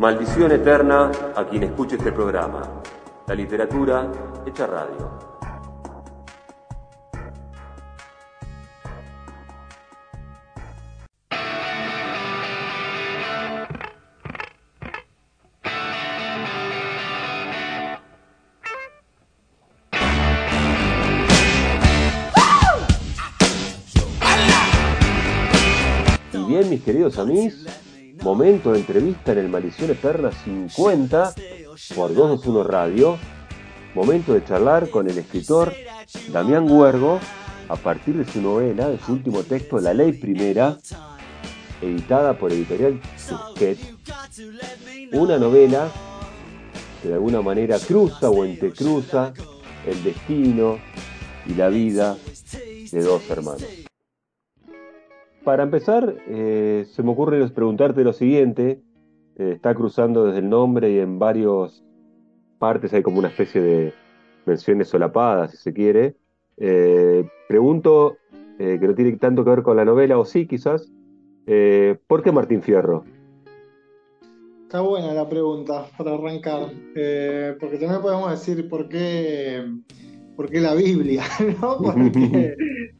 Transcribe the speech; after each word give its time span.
Maldición 0.00 0.50
eterna 0.50 1.12
a 1.36 1.44
quien 1.44 1.62
escuche 1.62 1.96
este 1.96 2.10
programa. 2.10 2.62
La 3.26 3.34
literatura 3.34 4.10
hecha 4.46 4.66
radio. 4.66 5.28
Y 26.32 26.44
bien, 26.46 26.70
mis 26.70 26.82
queridos 26.82 27.18
amigos, 27.18 27.69
momento 28.40 28.72
de 28.72 28.78
entrevista 28.78 29.32
en 29.32 29.38
el 29.38 29.48
Maldición 29.50 29.90
Eterna 29.90 30.32
50 30.32 31.34
por 31.94 32.14
221 32.14 32.64
Radio. 32.64 33.18
Momento 33.94 34.32
de 34.32 34.42
charlar 34.42 34.88
con 34.88 35.10
el 35.10 35.18
escritor 35.18 35.74
Damián 36.32 36.66
Huergo 36.70 37.20
a 37.68 37.76
partir 37.76 38.16
de 38.16 38.24
su 38.24 38.40
novela, 38.40 38.88
de 38.88 38.98
su 38.98 39.12
último 39.12 39.42
texto, 39.42 39.78
La 39.78 39.92
Ley 39.92 40.14
Primera, 40.14 40.78
editada 41.82 42.32
por 42.38 42.50
Editorial 42.50 42.98
Tusquet. 43.28 43.78
Una 45.12 45.36
novela 45.36 45.90
que 47.02 47.08
de 47.08 47.14
alguna 47.14 47.42
manera 47.42 47.78
cruza 47.78 48.30
o 48.30 48.46
entrecruza 48.46 49.34
el 49.86 50.02
destino 50.02 50.78
y 51.46 51.56
la 51.56 51.68
vida 51.68 52.16
de 52.90 53.02
dos 53.02 53.28
hermanos. 53.28 53.89
Para 55.44 55.62
empezar, 55.62 56.16
eh, 56.28 56.84
se 56.90 57.02
me 57.02 57.12
ocurre 57.12 57.48
preguntarte 57.48 58.04
lo 58.04 58.12
siguiente. 58.12 58.82
Eh, 59.36 59.52
está 59.54 59.74
cruzando 59.74 60.26
desde 60.26 60.40
el 60.40 60.50
nombre 60.50 60.90
y 60.90 60.98
en 60.98 61.18
varias 61.18 61.82
partes 62.58 62.92
hay 62.92 63.02
como 63.02 63.18
una 63.18 63.28
especie 63.28 63.60
de 63.60 63.94
menciones 64.44 64.88
solapadas, 64.88 65.52
si 65.52 65.56
se 65.56 65.72
quiere. 65.72 66.14
Eh, 66.58 67.26
pregunto, 67.48 68.16
que 68.58 68.78
no 68.78 68.94
tiene 68.94 69.16
tanto 69.16 69.42
que 69.42 69.48
ver 69.48 69.62
con 69.62 69.78
la 69.78 69.86
novela, 69.86 70.18
o 70.18 70.26
sí 70.26 70.46
quizás, 70.46 70.92
¿por 72.06 72.22
qué 72.22 72.30
Martín 72.30 72.60
Fierro? 72.60 73.04
Está 74.64 74.82
buena 74.82 75.14
la 75.14 75.26
pregunta 75.26 75.86
para 75.96 76.12
arrancar, 76.12 76.66
porque 77.58 77.78
también 77.78 78.02
podemos 78.02 78.30
decir 78.30 78.68
por 78.68 78.90
qué 78.90 79.64
porque 80.40 80.58
la 80.58 80.74
Biblia, 80.74 81.22
¿no? 81.60 81.76
Porque 81.82 82.56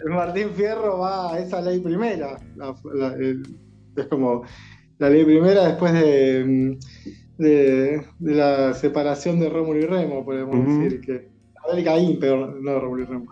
Martín 0.06 0.50
Fierro 0.50 0.98
va 0.98 1.32
a 1.32 1.38
esa 1.38 1.62
ley 1.62 1.80
primera. 1.80 2.38
es 3.96 4.06
como 4.08 4.42
la 4.98 5.08
ley 5.08 5.24
primera 5.24 5.68
después 5.68 5.94
de, 5.94 6.76
de, 7.38 8.04
la 8.20 8.74
separación 8.74 9.40
de 9.40 9.48
Rómulo 9.48 9.78
y 9.78 9.86
Remo, 9.86 10.22
podemos 10.22 10.66
decir 10.66 11.00
que. 11.00 11.30
Ley 11.72 11.84
Caín, 11.84 12.18
pero 12.20 12.60
no 12.60 12.78
Rómulo 12.78 13.02
y 13.04 13.06
Remo. 13.06 13.26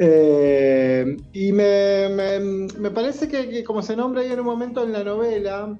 Eh, 0.00 1.16
y 1.32 1.52
me, 1.52 2.08
me, 2.78 2.90
parece 2.90 3.26
que, 3.26 3.48
que, 3.48 3.64
como 3.64 3.80
se 3.80 3.96
nombra 3.96 4.20
ahí 4.20 4.32
en 4.32 4.40
un 4.40 4.46
momento 4.46 4.84
en 4.84 4.92
la 4.92 5.02
novela, 5.02 5.78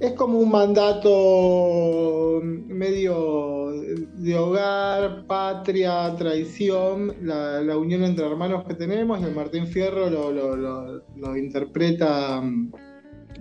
es 0.00 0.12
como 0.12 0.38
un 0.38 0.50
mandato 0.50 2.40
medio 2.42 3.70
de 4.16 4.34
hogar, 4.34 5.26
patria, 5.26 6.14
traición, 6.16 7.14
la, 7.22 7.76
unión 7.76 8.02
entre 8.04 8.26
hermanos 8.26 8.64
que 8.66 8.74
tenemos, 8.74 9.20
y 9.20 9.24
el 9.24 9.34
Martín 9.34 9.66
Fierro 9.66 10.08
lo, 10.08 11.36
interpreta 11.36 12.42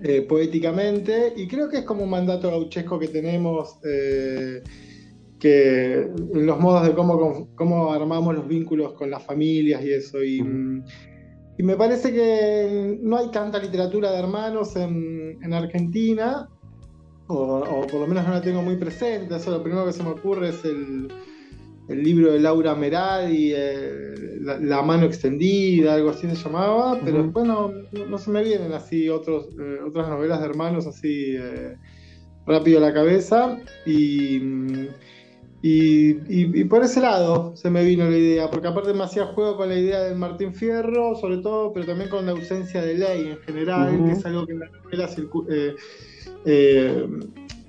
eh, 0.04 0.22
poéticamente, 0.24 1.34
y 1.38 1.48
creo 1.48 1.70
que 1.70 1.78
es 1.78 1.86
como 1.86 2.04
un 2.04 2.10
mandato 2.10 2.52
gauchesco 2.52 3.00
que 3.00 3.08
tenemos, 3.08 3.78
eh, 3.86 4.62
que 5.40 6.10
los 6.34 6.60
modos 6.60 6.86
de 6.86 6.94
cómo, 6.94 7.48
cómo 7.56 7.94
armamos 7.94 8.36
los 8.36 8.48
vínculos 8.50 8.94
con 8.94 9.10
las 9.10 9.24
familias 9.24 9.82
y 9.84 9.94
eso, 9.94 10.22
y... 10.22 10.44
Y 11.60 11.64
me 11.64 11.76
parece 11.76 12.14
que 12.14 12.98
no 13.02 13.18
hay 13.18 13.32
tanta 13.32 13.60
literatura 13.60 14.14
de 14.14 14.20
hermanos 14.20 14.78
en, 14.78 15.54
Argentina, 15.54 16.48
o, 17.28 17.86
por 17.92 18.00
lo 18.00 18.08
menos 18.08 18.26
no 18.26 18.34
la 18.34 18.42
tengo 18.42 18.62
muy 18.62 18.78
presente. 18.78 19.36
Eso 19.36 19.52
lo 19.52 19.62
primero 19.62 19.86
que 19.86 19.92
se 19.92 20.02
me 20.02 20.12
ocurre 20.12 20.50
es 20.50 20.64
el, 20.64 21.10
libro 21.90 22.32
de 22.32 22.40
Laura 22.40 22.76
Meradi, 22.76 23.52
eh, 23.54 24.40
la, 24.40 24.82
mano 24.84 25.06
extendida, 25.06 25.96
algo 25.96 26.12
así 26.12 26.30
se 26.30 26.36
llamaba, 26.36 26.98
pero 27.04 27.24
después 27.24 27.46
no, 27.46 27.74
se 28.18 28.32
me 28.32 28.42
vienen 28.42 28.72
así 28.72 29.10
otros, 29.10 29.50
eh, 29.60 29.80
otras 29.86 30.08
novelas 30.08 30.40
de 30.40 30.46
hermanos 30.46 30.88
así 30.88 31.36
eh, 31.36 31.76
rápido 32.48 32.78
a 32.78 32.88
la 32.88 32.94
cabeza. 32.94 33.60
Y 33.86 34.40
y, 35.62 36.64
por 36.66 36.84
ese 36.84 37.02
lado 37.02 37.54
se 37.58 37.70
me 37.70 37.84
vino 37.84 38.10
la 38.10 38.18
idea, 38.18 38.50
porque 38.50 38.70
aparte 38.70 38.94
me 38.94 39.04
hacía 39.04 39.26
juego 39.26 39.58
con 39.58 39.68
la 39.68 39.76
idea 39.76 40.04
del 40.04 40.18
Martín 40.18 40.54
Fierro, 40.54 41.16
sobre 41.16 41.40
todo, 41.40 41.74
pero 41.74 41.86
también 41.86 42.10
con 42.10 42.26
la 42.26 42.32
ausencia 42.32 42.82
de 42.82 42.94
ley 42.96 43.28
en 43.28 43.40
general, 43.40 44.06
que 44.06 44.12
es 44.14 44.26
algo 44.26 44.46
que 44.46 44.54
en 44.54 44.60
la 44.60 44.68
novela 44.68 45.10
eh, 45.50 45.76
eh, 46.46 47.08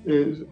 eh, 0.05 0.45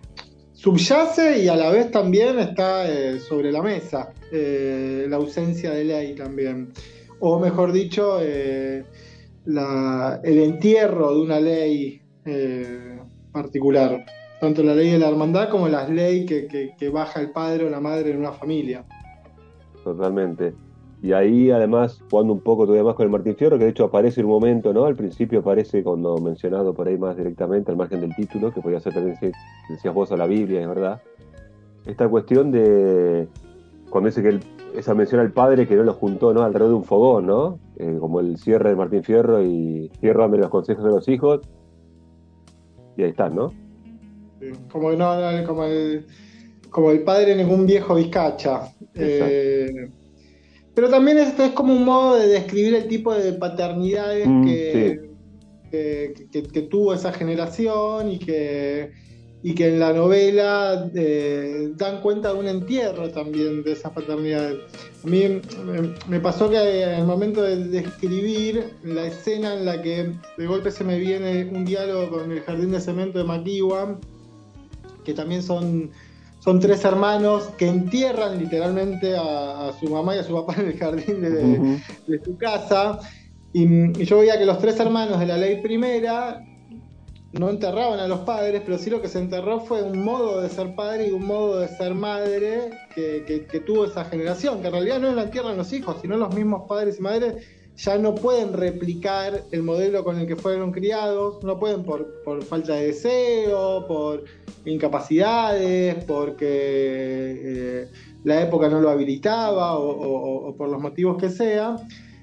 subyace 0.51 1.39
y 1.44 1.47
a 1.47 1.55
la 1.55 1.69
vez 1.69 1.91
también 1.91 2.39
está 2.39 2.85
sobre 3.19 3.53
la 3.53 3.61
mesa, 3.61 4.11
la 4.31 5.16
ausencia 5.16 5.71
de 5.71 5.85
ley 5.85 6.16
también. 6.16 6.73
O 7.21 7.39
mejor 7.39 7.71
dicho, 7.71 8.19
el 8.19 8.85
entierro 9.45 11.13
de 11.13 11.21
una 11.21 11.39
ley 11.39 12.01
particular 13.31 14.06
tanto 14.39 14.63
la 14.63 14.73
ley 14.73 14.91
de 14.91 15.00
la 15.00 15.09
hermandad 15.09 15.50
como 15.50 15.67
las 15.67 15.89
leyes 15.89 16.25
que, 16.27 16.89
baja 16.89 17.22
el 17.22 17.31
padre 17.31 17.66
o 17.66 17.69
la 17.69 17.79
madre 17.79 18.11
en 18.11 18.17
una 18.17 18.31
familia. 18.31 18.85
Totalmente. 19.83 20.53
Y 21.01 21.13
ahí 21.13 21.50
además 21.50 22.01
jugando 22.09 22.33
un 22.33 22.41
poco 22.41 22.63
todavía 22.63 22.83
más 22.83 22.95
con 22.95 23.05
el 23.05 23.11
Martín 23.11 23.35
Fierro, 23.35 23.57
que 23.57 23.63
de 23.63 23.69
hecho 23.69 23.85
aparece 23.85 24.19
en 24.19 24.25
un 24.25 24.33
momento, 24.33 24.73
¿no? 24.73 24.85
Al 24.85 24.95
principio 24.95 25.39
aparece 25.39 25.81
cuando 25.83 26.17
mencionado 26.17 26.73
por 26.73 26.88
ahí 26.88 26.97
más 26.97 27.16
directamente, 27.16 27.72
al 27.72 27.77
margen 27.77 28.01
del 28.01 28.16
título, 28.16 28.53
que 28.53 28.61
podía 28.61 28.79
ser 28.81 28.94
también, 28.94 29.16
decías 29.69 29.94
vos, 29.94 30.11
a 30.11 30.17
la 30.17 30.27
Biblia, 30.27 30.61
es 30.61 30.67
verdad. 30.67 31.01
Esta 31.85 32.09
cuestión 32.09 32.51
de, 32.51 33.29
cuando 33.89 34.09
dice 34.09 34.21
que 34.21 34.39
esa 34.77 34.94
mención 34.94 35.21
al 35.21 35.31
padre 35.31 35.67
que 35.67 35.75
no 35.75 35.83
lo 35.83 35.94
juntó, 35.94 36.33
¿no? 36.33 36.44
Alrededor 36.44 36.69
de 36.69 36.75
un 36.75 36.83
fogón, 36.83 37.27
¿no? 37.27 37.59
Eh, 37.77 37.97
como 38.00 38.19
el 38.19 38.38
cierre 38.38 38.69
de 38.69 38.75
Martín 38.75 39.03
Fierro 39.03 39.41
y 39.41 39.89
Fierro 40.00 40.27
los 40.27 40.50
consejos 40.50 40.83
de 40.83 40.89
los 40.91 41.07
hijos. 41.07 41.41
Y 42.97 43.03
ahí 43.03 43.09
están, 43.11 43.35
¿no? 43.35 43.53
Como, 44.72 44.91
no, 44.94 45.45
como, 45.45 45.66
el, 45.66 46.05
como 46.69 46.91
el 46.91 47.03
padre 47.03 47.33
en 47.33 47.39
ningún 47.39 47.66
viejo 47.66 47.95
vizcacha. 47.95 48.73
Eh, 48.95 49.89
pero 50.73 50.89
también 50.89 51.17
es 51.17 51.33
como 51.51 51.73
un 51.73 51.83
modo 51.83 52.17
de 52.17 52.27
describir 52.27 52.75
el 52.75 52.88
tipo 52.88 53.13
de 53.13 53.33
paternidades 53.33 54.27
mm, 54.27 54.45
que, 54.45 55.09
que, 55.72 56.61
tuvo 56.63 56.94
esa 56.94 57.11
generación 57.11 58.11
y 58.11 58.19
que, 58.19 58.91
y 59.44 59.55
que 59.55 59.67
en 59.67 59.79
la 59.79 59.94
novela 59.94 60.89
eh, 60.95 61.69
dan 61.75 62.01
cuenta 62.01 62.33
de 62.33 62.39
un 62.39 62.47
entierro 62.47 63.09
también 63.09 63.63
de 63.63 63.73
esas 63.73 63.91
paternidades. 63.91 64.59
A 65.03 65.07
mí 65.07 65.41
me, 66.07 66.19
pasó 66.19 66.50
que 66.50 66.83
en 66.83 66.89
el 66.89 67.06
momento 67.06 67.41
de 67.41 67.57
describir 67.57 68.73
la 68.83 69.06
escena 69.06 69.53
en 69.53 69.66
la 69.66 69.81
que 69.81 70.13
de 70.38 70.47
golpe 70.47 70.71
se 70.71 70.83
me 70.83 70.97
viene 70.97 71.50
un 71.53 71.66
diálogo 71.66 72.19
con 72.19 72.31
el 72.31 72.41
jardín 72.41 72.71
de 72.71 72.81
cemento 72.81 73.17
de 73.17 73.25
McEwan 73.25 74.00
que 75.03 75.13
también 75.13 75.43
son, 75.43 75.91
son 76.39 76.59
tres 76.59 76.83
hermanos 76.85 77.49
que 77.57 77.67
entierran 77.67 78.37
literalmente 78.37 79.15
a, 79.17 79.71
su 79.79 79.89
mamá 79.89 80.15
y 80.15 80.19
a 80.19 80.23
su 80.23 80.33
papá 80.33 80.55
en 80.59 80.67
el 80.67 80.77
jardín 80.77 81.21
de, 81.21 82.21
su 82.23 82.37
casa. 82.37 82.99
Y, 83.53 83.93
yo 84.05 84.19
veía 84.19 84.38
que 84.38 84.45
los 84.45 84.59
tres 84.59 84.79
hermanos 84.79 85.19
de 85.19 85.25
la 85.25 85.38
ley 85.38 85.61
primera 85.61 86.45
no 87.31 87.49
enterraban 87.49 87.99
a 87.99 88.07
los 88.07 88.21
padres, 88.21 88.63
pero 88.65 88.77
sí 88.77 88.89
lo 88.89 89.01
que 89.01 89.07
se 89.07 89.19
enterró 89.19 89.59
fue 89.59 89.83
un 89.83 90.03
modo 90.03 90.41
de 90.41 90.50
ser 90.50 90.74
padre 90.75 91.09
y 91.09 91.12
un 91.12 91.25
modo 91.25 91.59
de 91.59 91.68
ser 91.68 91.94
madre 91.94 92.71
que, 92.95 93.45
que 93.50 93.59
tuvo 93.59 93.85
esa 93.85 94.06
generación, 94.06 94.62
que 94.62 94.68
en 94.68 94.74
realidad 94.74 95.00
no 95.00 95.13
la 95.13 95.24
entierran 95.24 95.56
los 95.56 95.71
hijos, 95.71 95.97
sino 96.01 96.18
los 96.18 96.33
mismos 96.33 96.68
padres 96.68 96.97
y 96.97 97.01
madres 97.01 97.35
ya 97.79 97.97
no 97.97 98.13
pueden 98.13 98.51
replicar 98.51 99.45
el 99.51 99.63
modelo 99.63 100.03
con 100.03 100.19
el 100.19 100.27
que 100.27 100.35
fueron 100.35 100.71
criados, 100.71 101.41
no 101.43 101.57
pueden 101.59 101.83
por, 101.83 102.43
falta 102.43 102.75
de 102.75 102.87
deseo, 102.87 103.87
por 103.87 104.25
incapacidades, 104.65 106.03
porque 106.03 106.41
eh, 106.41 107.87
la 108.25 108.41
época 108.41 108.67
no 108.67 108.81
lo 108.81 108.89
habilitaba 108.89 109.79
o, 109.79 110.53
por 110.57 110.67
los 110.67 110.81
motivos 110.81 111.17
que 111.17 111.29
sea. 111.29 111.77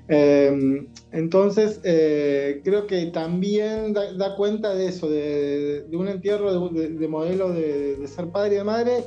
Em, 0.08 0.88
entonces, 1.12 1.80
eh, 1.84 2.60
creo 2.62 2.86
que 2.86 3.06
también 3.06 3.94
da, 3.94 4.36
cuenta 4.36 4.74
de 4.74 4.88
eso, 4.88 5.08
de, 5.08 5.86
un 5.92 6.08
entierro 6.08 6.68
de, 6.68 7.08
modelo 7.08 7.50
de, 7.50 8.06
ser 8.06 8.28
padre 8.28 8.56
y 8.56 8.58
de 8.58 8.64
madre, 8.64 9.04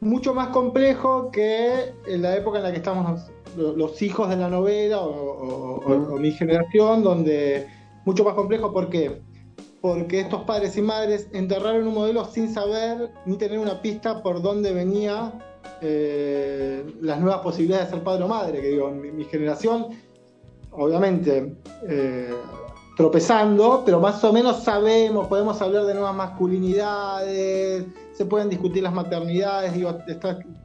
mucho 0.00 0.34
más 0.34 0.48
complejo 0.48 1.30
que 1.30 1.92
en 2.08 2.22
la 2.22 2.36
época 2.36 2.58
en 2.58 2.64
la 2.64 2.72
que 2.72 2.78
estamos 2.78 3.30
los 3.56 4.02
hijos 4.02 4.28
de 4.28 4.36
la 4.36 4.48
novela 4.48 5.00
o, 5.00 6.16
mi 6.18 6.32
generación, 6.32 7.02
donde 7.02 7.66
mucho 8.04 8.24
más 8.24 8.34
complejo, 8.34 8.72
¿por 8.72 8.88
qué? 8.88 9.20
porque 9.80 10.18
estos 10.20 10.42
padres 10.42 10.76
y 10.76 10.82
madres 10.82 11.28
enterraron 11.32 11.86
un 11.86 11.94
modelo 11.94 12.24
sin 12.24 12.52
saber 12.52 13.12
ni 13.24 13.36
tener 13.36 13.60
una 13.60 13.80
pista 13.82 14.20
por 14.20 14.42
dónde 14.42 14.72
venía 14.72 15.32
eh, 15.80 16.84
las 17.00 17.20
nuevas 17.20 17.40
posibilidades 17.40 17.86
de 17.86 17.94
ser 17.94 18.02
padre 18.02 18.24
o 18.24 18.28
madre. 18.28 18.60
Que 18.60 18.70
digo, 18.70 18.90
mi, 18.90 19.24
generación, 19.26 19.88
obviamente, 20.72 21.56
eh, 21.88 22.34
tropezando, 22.96 23.82
pero 23.84 24.00
más 24.00 24.24
o 24.24 24.32
menos 24.32 24.64
sabemos, 24.64 25.28
podemos 25.28 25.62
hablar 25.62 25.84
de 25.84 25.94
nuevas 25.94 26.16
masculinidades, 26.16 27.84
se 28.12 28.24
pueden 28.24 28.48
discutir 28.48 28.82
las 28.82 28.94
maternidades, 28.94 29.74
digo, 29.74 29.96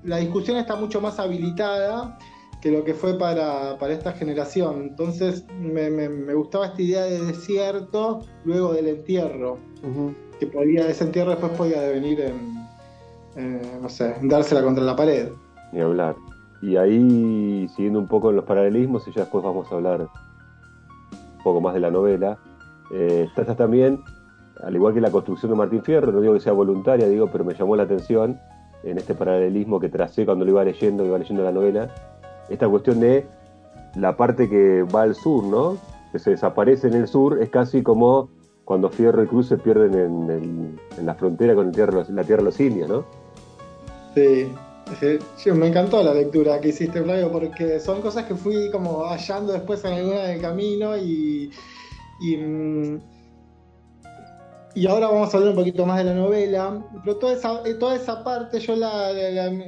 la 0.04 0.18
discusión 0.18 0.58
está 0.58 0.76
mucho 0.76 1.02
más 1.02 1.20
habilitada 1.20 2.18
que 2.62 2.72
lo 2.72 2.84
que 2.84 2.94
fue 2.94 3.18
para, 3.18 3.76
esta 3.90 4.12
generación. 4.14 4.84
Entonces 4.84 5.46
me, 5.60 6.34
gustaba 6.34 6.68
esta 6.68 6.82
idea 6.82 7.04
de 7.04 7.22
desierto 7.26 8.20
luego 8.46 8.74
del 8.74 8.88
entierro, 8.88 9.58
que 10.40 10.48
podía, 10.48 10.88
ese 10.88 11.06
entierro 11.06 11.32
después 11.32 11.52
podía 11.54 11.82
devenir 11.82 12.22
en, 12.22 13.82
no 13.82 13.90
sé, 13.90 14.16
en 14.22 14.30
dársela 14.30 14.64
contra 14.64 14.84
la 14.84 14.96
pared. 14.96 15.30
Ni 15.74 15.82
hablar. 15.82 16.16
Y 16.62 16.78
ahí, 16.78 17.68
siguiendo 17.76 18.00
un 18.00 18.08
poco 18.08 18.30
en 18.30 18.36
los 18.36 18.46
paralelismos, 18.46 19.08
y 19.08 19.12
ya 19.12 19.22
después 19.22 19.44
vamos 19.44 19.72
a 19.72 19.76
hablar 19.76 20.02
un 20.02 21.44
poco 21.44 21.60
más 21.60 21.74
de 21.74 21.80
la 21.80 21.90
novela, 21.90 22.38
eh, 22.94 23.28
también, 23.58 24.04
al 24.64 24.76
igual 24.76 24.94
que 24.94 25.02
la 25.02 25.10
construcción 25.10 25.52
de 25.52 25.58
Martín 25.58 25.82
Fierro, 25.82 26.12
no 26.12 26.22
digo 26.22 26.34
que 26.36 26.40
sea 26.40 26.54
voluntaria, 26.54 27.08
digo, 27.08 27.30
pero 27.32 27.44
me 27.44 27.56
llamó 27.56 27.76
la 27.76 27.84
atención 27.84 28.40
en 28.84 28.98
este 28.98 29.16
paralelismo 29.16 29.80
que 29.80 29.90
tracé 29.90 30.26
cuando 30.26 30.46
lo 30.46 30.52
iba 30.52 30.64
leyendo, 30.64 31.06
iba 31.06 31.18
leyendo 31.18 31.44
la 31.44 31.52
novela, 31.52 31.90
esta 32.52 32.68
cuestión 32.68 33.00
de 33.00 33.26
la 33.96 34.16
parte 34.16 34.50
que 34.50 34.84
va 34.84 35.04
al 35.04 35.16
sur, 35.16 35.44
¿no? 35.44 35.78
Que 36.12 36.20
se 36.20 36.32
desaparece 36.32 36.88
en 36.88 36.94
el 36.94 37.08
sur, 37.08 37.42
es 37.42 37.50
casi 37.50 37.82
como 37.84 38.30
cuando 38.66 38.90
Fierro 38.90 39.24
y 39.24 39.28
Cruz 39.28 39.48
se 39.48 39.58
pierden 39.58 39.94
en, 39.94 41.06
la 41.06 41.16
frontera 41.16 41.56
con 41.56 41.68
la 41.68 41.72
tierra, 41.72 42.04
de 42.04 42.44
los 42.44 42.60
indios, 42.60 42.88
¿no? 42.88 43.06
Sí, 44.16 45.52
me 45.52 45.68
encantó 45.68 46.04
la 46.04 46.14
lectura 46.14 46.60
que 46.60 46.70
hiciste, 46.70 47.02
Flavio, 47.02 47.32
porque 47.32 47.80
son 47.80 48.02
cosas 48.02 48.26
que 48.26 48.36
fui 48.36 48.70
como 48.72 49.06
hallando 49.06 49.54
después 49.54 49.84
en 49.86 49.94
alguna 49.94 50.24
del 50.24 50.42
camino 50.42 50.98
y, 50.98 51.52
y, 52.22 52.38
mm, 54.76 54.88
ahora 54.88 55.08
vamos 55.08 55.34
a 55.34 55.38
hablar 55.38 55.52
un 55.52 55.56
poquito 55.56 55.86
más 55.86 55.98
de 56.00 56.04
la 56.06 56.14
novela. 56.14 56.84
Pero 57.04 57.18
toda 57.18 57.34
esa, 57.34 57.62
eh, 57.66 57.76
toda 57.76 57.96
esa 57.96 58.24
parte 58.24 58.60
yo 58.60 58.76
la, 58.76 59.12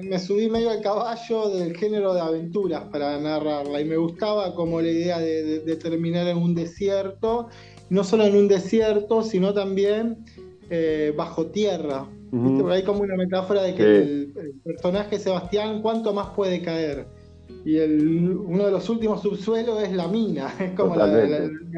me 0.02 0.20
subí 0.20 0.50
medio 0.50 0.70
al 0.70 0.82
caballo 0.82 1.50
del 1.50 1.76
género 1.76 2.14
de 2.14 2.22
aventuras 2.22 2.84
para 2.92 3.20
narrarla 3.20 3.82
y 3.82 3.86
me 3.86 3.98
gustaba 3.98 4.54
como 4.56 4.82
la 4.82 4.90
idea 4.90 5.20
de, 5.20 5.76
terminar 5.76 6.28
en 6.28 6.38
un 6.38 6.56
desierto, 6.56 7.50
no 7.90 8.04
solo 8.04 8.26
en 8.26 8.36
un 8.36 8.48
desierto, 8.48 9.24
sino 9.24 9.54
también 9.54 10.26
eh, 10.70 11.14
bajo 11.16 11.48
tierra 11.48 12.08
hay 12.72 12.84
como 12.84 13.02
una 13.02 13.16
metáfora 13.16 13.62
de 13.62 13.76
que 13.76 13.84
el, 13.84 14.34
personaje 14.64 15.20
Sebastián, 15.20 15.82
¿cuánto 15.82 16.14
más 16.14 16.30
puede 16.36 16.62
caer? 16.62 17.06
Y 17.66 17.78
el, 17.78 18.30
uno 18.30 18.66
de 18.66 18.72
los 18.72 18.90
últimos 18.90 19.22
subsuelos 19.22 19.82
es 19.84 19.94
la 19.94 20.08
mina, 20.08 20.54
es 20.60 20.72
como 20.72 20.96
la, 20.96 21.08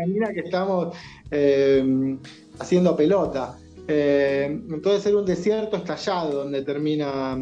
mina 0.07 0.33
que 0.33 0.41
estamos 0.41 0.95
eh, 1.31 2.17
haciendo 2.59 2.95
pelota. 2.95 3.57
Eh, 3.87 4.45
entonces 4.45 5.03
ser 5.03 5.15
un 5.15 5.25
desierto 5.25 5.77
estallado 5.77 6.43
donde 6.43 6.63
termina 6.63 7.37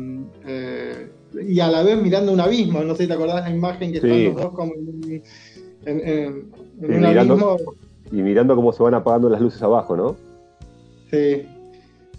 eh, 0.46 1.10
y 1.42 1.60
a 1.62 1.70
la 1.70 1.84
vez 1.84 1.98
mirando 2.02 2.34
un 2.34 2.42
abismo, 2.42 2.84
no 2.84 2.96
sé 2.96 3.04
si 3.04 3.08
te 3.08 3.14
acordás 3.14 3.50
la 3.50 3.56
imagen 3.56 3.92
que 3.94 3.98
están 4.00 4.26
los 4.26 4.36
dos 4.36 4.54
como 4.54 4.74
en, 5.86 6.52
un 6.82 7.06
abismo. 7.06 7.58
Y 8.12 8.18
mirando 8.18 8.56
cómo 8.56 8.74
se 8.74 8.84
van 8.84 8.94
apagando 8.94 9.30
las 9.30 9.42
luces 9.42 9.62
abajo, 9.64 9.96
¿no? 9.96 10.16
Sí. 11.10 11.48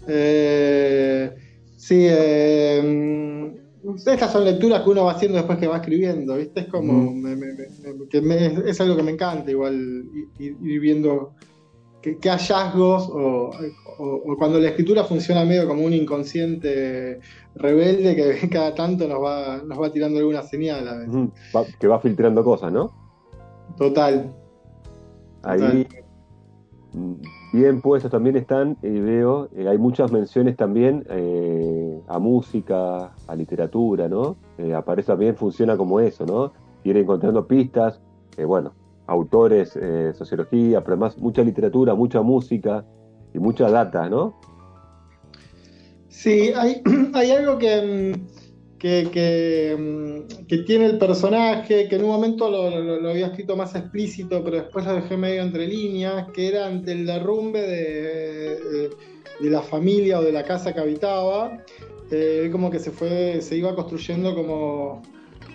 Eh, 0.07 1.31
sí, 1.77 2.05
eh, 2.09 3.53
estas 4.05 4.31
son 4.31 4.45
lecturas 4.45 4.81
que 4.81 4.89
uno 4.89 5.05
va 5.05 5.11
haciendo 5.11 5.37
después 5.37 5.57
que 5.57 5.67
va 5.67 5.77
escribiendo, 5.77 6.35
¿viste? 6.35 6.61
Es 6.61 6.67
como, 6.67 7.13
es 8.65 8.81
algo 8.81 8.95
que 8.95 9.03
me 9.03 9.11
encanta 9.11 9.51
igual 9.51 10.05
ir, 10.39 10.79
viendo 10.79 11.33
qué, 12.01 12.17
hallazgos 12.29 13.09
o, 13.11 13.51
cuando 14.37 14.59
la 14.59 14.69
escritura 14.69 15.03
funciona 15.03 15.45
medio 15.45 15.67
como 15.67 15.83
un 15.83 15.93
inconsciente 15.93 17.19
rebelde 17.55 18.15
que 18.15 18.49
cada 18.51 18.73
tanto 18.73 19.07
nos 19.07 19.23
va, 19.23 19.61
nos 19.63 19.79
va 19.79 19.91
tirando 19.91 20.19
alguna 20.19 20.41
señal 20.41 20.87
a 20.87 20.97
veces. 20.97 21.29
que 21.79 21.87
va 21.87 21.99
filtrando 21.99 22.43
cosas, 22.43 22.71
¿no? 22.71 22.91
Total. 23.77 24.33
Ahí 25.43 25.87
bien 27.55 27.81
puestos 27.81 28.11
también 28.11 28.35
están, 28.35 28.77
y 28.81 28.99
veo, 28.99 29.49
eh, 29.55 29.67
hay 29.67 29.77
muchas 29.77 30.11
menciones 30.11 30.55
también 30.55 31.05
eh, 31.09 32.01
a 32.07 32.19
música, 32.19 33.13
a 33.27 33.35
literatura, 33.35 34.07
¿no? 34.07 34.37
Eh, 34.57 34.73
aparece 34.73 35.07
también, 35.07 35.35
funciona 35.35 35.77
como 35.77 35.99
eso, 35.99 36.25
¿no? 36.25 36.53
Ir 36.83 36.97
encontrando 36.97 37.47
pistas, 37.47 37.99
bueno, 38.45 38.73
autores, 39.07 39.79
sociología, 40.17 40.81
pero 40.81 40.93
además 40.93 41.17
mucha 41.17 41.41
literatura, 41.41 41.95
mucha 41.95 42.21
música 42.21 42.85
y 43.33 43.39
mucha 43.39 43.69
data, 43.69 44.09
¿no? 44.09 44.35
Sí, 46.09 46.51
hay, 46.55 46.81
hay 47.13 47.31
algo 47.31 47.57
que 47.57 48.13
mm, 48.13 48.44
Mm, 48.83 50.45
que, 50.47 50.57
tiene 50.65 50.85
el 50.85 50.97
personaje, 50.97 51.87
que 51.87 51.95
en 51.95 52.03
un 52.03 52.09
momento 52.09 52.49
lo, 52.49 53.09
había 53.09 53.27
escrito 53.27 53.55
más 53.55 53.73
explícito, 53.75 54.43
pero 54.43 54.57
después 54.57 54.85
lo 54.85 54.93
dejé 54.93 55.17
medio 55.17 55.41
entre 55.41 55.67
líneas, 55.67 56.27
que 56.33 56.47
era 56.49 56.67
ante 56.67 56.91
el 56.91 57.05
derrumbe 57.05 57.61
de, 57.61 58.89
de, 59.39 59.49
la 59.49 59.61
familia 59.61 60.19
o 60.19 60.23
de 60.23 60.31
la 60.31 60.43
casa 60.43 60.73
que 60.73 60.79
habitaba, 60.79 61.63
eh, 62.11 62.49
como 62.51 62.69
que 62.69 62.79
se 62.79 62.91
fue, 62.91 63.41
se 63.41 63.57
iba 63.57 63.75
construyendo 63.75 64.35
como, 64.35 65.01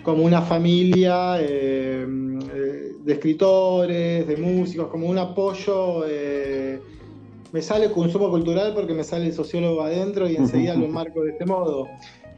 como 0.03 0.23
una 0.23 0.41
familia 0.41 1.37
eh, 1.39 2.05
de 2.05 3.13
escritores, 3.13 4.27
de 4.27 4.37
músicos, 4.37 4.87
como 4.87 5.07
un 5.07 5.17
apoyo. 5.17 6.05
Eh, 6.07 6.79
me 7.51 7.61
sale 7.61 7.91
consumo 7.91 8.29
cultural 8.29 8.73
porque 8.73 8.93
me 8.93 9.03
sale 9.03 9.27
el 9.27 9.33
sociólogo 9.33 9.81
adentro 9.81 10.29
y 10.29 10.37
enseguida 10.37 10.73
lo 10.73 10.85
enmarco 10.85 11.21
de 11.23 11.31
este 11.31 11.45
modo 11.45 11.87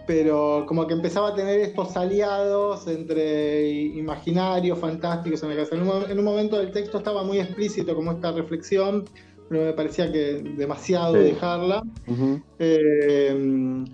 pero 0.05 0.65
como 0.67 0.85
que 0.85 0.93
empezaba 0.93 1.29
a 1.29 1.35
tener 1.35 1.59
estos 1.59 1.95
aliados 1.95 2.87
entre 2.87 3.69
imaginarios, 3.69 4.79
fantásticos 4.79 5.43
en 5.43 5.49
la 5.49 5.55
casa. 5.55 5.75
En 5.75 6.19
un, 6.19 6.25
momento 6.25 6.57
del 6.57 6.71
texto 6.71 6.97
estaba 6.97 7.23
muy 7.23 7.39
explícito 7.39 7.95
como 7.95 8.11
esta 8.11 8.31
reflexión, 8.31 9.05
pero 9.49 9.63
me 9.65 9.73
parecía 9.73 10.11
que 10.11 10.41
demasiado 10.57 11.13
dejarla. 11.13 11.83
Eh, 12.59 13.85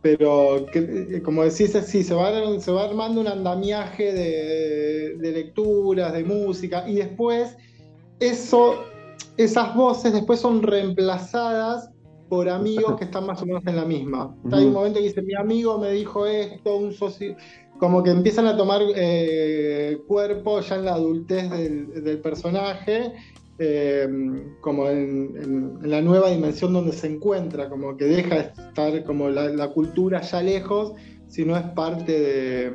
pero 0.00 0.66
eh, 0.74 1.22
como 1.24 1.44
decís, 1.44 1.78
sí, 1.86 2.02
se 2.02 2.12
va, 2.12 2.58
se 2.58 2.72
va 2.72 2.84
armando 2.84 3.20
un 3.20 3.28
andamiaje 3.28 4.12
de, 4.12 5.16
de 5.16 5.32
lecturas, 5.32 6.12
de 6.12 6.24
música, 6.24 6.88
y 6.88 6.96
después 6.96 7.56
eso, 8.18 8.82
esas 9.36 9.74
voces 9.76 10.12
después 10.12 10.40
son 10.40 10.62
reemplazadas 10.62 11.90
por 12.32 12.48
amigos 12.48 12.96
que 12.98 13.04
están 13.04 13.26
más 13.26 13.42
o 13.42 13.46
menos 13.46 13.62
en 13.66 13.76
la 13.76 13.84
misma. 13.84 14.34
Hay 14.50 14.64
un 14.64 14.72
momento 14.72 14.98
que 14.98 15.04
dice, 15.04 15.20
mi 15.20 15.34
amigo 15.34 15.76
me 15.78 15.90
dijo 15.90 16.24
esto, 16.24 16.78
un 16.78 16.94
socio... 16.94 17.36
Como 17.78 18.02
que 18.02 18.10
empiezan 18.10 18.46
a 18.46 18.56
tomar 18.56 18.80
eh, 18.94 20.00
cuerpo 20.06 20.60
ya 20.60 20.76
en 20.76 20.84
la 20.86 20.94
adultez 20.94 21.50
del, 21.50 22.20
personaje, 22.20 23.12
eh, 23.58 24.08
como 24.62 24.88
en, 24.88 25.78
la 25.82 26.00
nueva 26.00 26.30
dimensión 26.30 26.72
donde 26.72 26.92
se 26.92 27.08
encuentra, 27.08 27.68
como 27.68 27.96
que 27.96 28.04
deja 28.04 28.34
de 28.36 28.40
estar 28.40 29.04
como 29.04 29.28
la, 29.28 29.68
cultura 29.68 30.22
ya 30.22 30.40
lejos, 30.42 30.94
sino 31.26 31.56
es 31.56 31.64
parte 31.72 32.72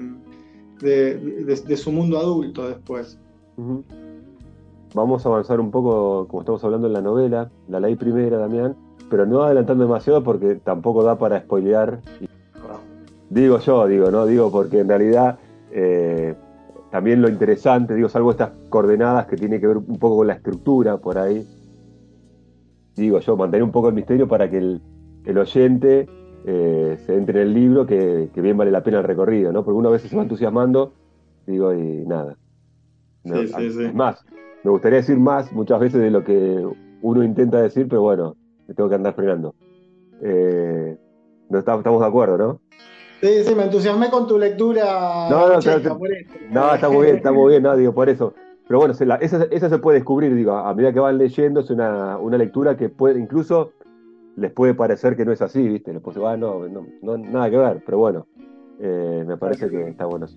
de, 0.81 1.77
su 1.77 1.91
mundo 1.91 2.19
adulto 2.19 2.67
después. 2.67 3.17
Vamos 4.93 5.25
a 5.25 5.29
avanzar 5.29 5.59
un 5.61 5.71
poco, 5.71 6.27
como 6.27 6.41
estamos 6.41 6.63
hablando 6.63 6.85
en 6.87 6.93
la 6.93 7.01
novela, 7.01 7.49
la 7.69 7.79
ley 7.79 7.95
primera, 7.95 8.37
Damián, 8.37 8.75
pero 9.09 9.25
no 9.25 9.43
adelantando 9.43 9.83
demasiado 9.83 10.23
porque 10.23 10.55
tampoco 10.55 11.03
da 11.03 11.17
para 11.17 11.39
spoilear. 11.39 11.99
Digo 13.29 13.59
yo, 13.59 13.87
digo, 13.87 14.09
¿no? 14.09 14.25
Digo 14.25 14.51
porque 14.51 14.79
en 14.79 14.87
realidad 14.87 15.37
eh, 15.71 16.35
también 16.91 17.21
lo 17.21 17.29
interesante, 17.29 17.93
digo, 17.93 18.09
salvo 18.09 18.31
estas 18.31 18.51
coordenadas 18.69 19.27
que 19.27 19.35
tiene 19.35 19.59
que 19.59 19.67
ver 19.67 19.77
un 19.77 19.99
poco 19.99 20.17
con 20.17 20.27
la 20.27 20.33
estructura 20.33 20.97
por 20.97 21.17
ahí. 21.17 21.45
Digo 22.95 23.19
yo, 23.19 23.35
mantener 23.35 23.63
un 23.63 23.71
poco 23.71 23.89
el 23.89 23.95
misterio 23.95 24.27
para 24.27 24.49
que 24.49 24.57
el, 24.57 25.37
oyente 25.37 26.07
eh, 26.45 26.97
se 27.05 27.15
entre 27.15 27.41
en 27.41 27.47
el 27.47 27.53
libro, 27.53 27.85
que, 27.85 28.29
bien 28.35 28.57
vale 28.57 28.71
la 28.71 28.81
pena 28.81 28.99
el 28.99 29.03
recorrido, 29.03 29.51
¿no? 29.51 29.63
Porque 29.63 29.77
uno 29.77 29.89
a 29.89 29.91
veces 29.91 30.09
se 30.09 30.15
va 30.15 30.23
entusiasmando, 30.23 30.93
digo, 31.45 31.73
y 31.73 32.05
nada. 32.07 32.37
Sí, 33.25 33.47
sí, 33.47 33.71
sí. 33.71 33.91
Más, 33.93 34.25
me 34.63 34.71
gustaría 34.71 34.97
decir 34.97 35.19
más 35.19 35.51
muchas 35.51 35.79
veces 35.81 36.01
de 36.01 36.09
lo 36.09 36.23
que 36.23 36.65
uno 37.01 37.23
intenta 37.23 37.61
decir, 37.61 37.87
pero 37.89 38.01
bueno, 38.01 38.35
me 38.67 38.73
tengo 38.73 38.89
que 38.89 38.95
andar 38.95 39.13
frenando. 39.13 39.55
Eh, 40.21 40.97
no 41.49 41.59
estamos, 41.59 41.83
de 41.83 42.05
acuerdo, 42.05 42.37
¿no? 42.37 42.61
Sí, 43.21 43.43
sí, 43.43 43.55
me 43.55 43.63
entusiasmé 43.63 44.09
con 44.09 44.27
tu 44.27 44.37
lectura. 44.37 45.27
No, 45.29 45.47
no, 45.47 45.53
no, 45.53 45.59
está 45.59 46.89
muy 46.89 47.05
bien, 47.05 47.15
está 47.15 47.31
muy 47.31 47.49
bien, 47.51 47.63
no, 47.63 47.75
digo, 47.75 47.93
por 47.93 48.09
eso. 48.09 48.33
pero 48.67 48.79
bueno, 48.79 48.93
esa, 48.93 49.69
se 49.69 49.77
puede 49.79 49.99
descubrir, 49.99 50.35
digo, 50.35 50.53
a 50.53 50.73
medida 50.73 50.93
que 50.93 50.99
van 50.99 51.17
leyendo, 51.17 51.61
es 51.61 51.69
una, 51.69 52.19
lectura 52.37 52.77
que 52.77 52.89
puede, 52.89 53.19
incluso 53.19 53.71
les 54.35 54.51
puede 54.51 54.75
parecer 54.75 55.15
que 55.15 55.25
no 55.25 55.31
es 55.31 55.41
así, 55.41 55.67
¿viste? 55.67 55.93
Les 55.93 56.01
puede, 56.01 56.23
ah, 56.27 56.37
no, 56.37 56.67
no, 56.67 57.17
nada 57.17 57.49
que 57.49 57.57
ver, 57.57 57.81
pero 57.85 57.97
bueno, 57.97 58.27
eh, 58.79 59.23
me 59.25 59.37
parece 59.37 59.69
que 59.69 59.89
está 59.89 60.05
bueno. 60.05 60.27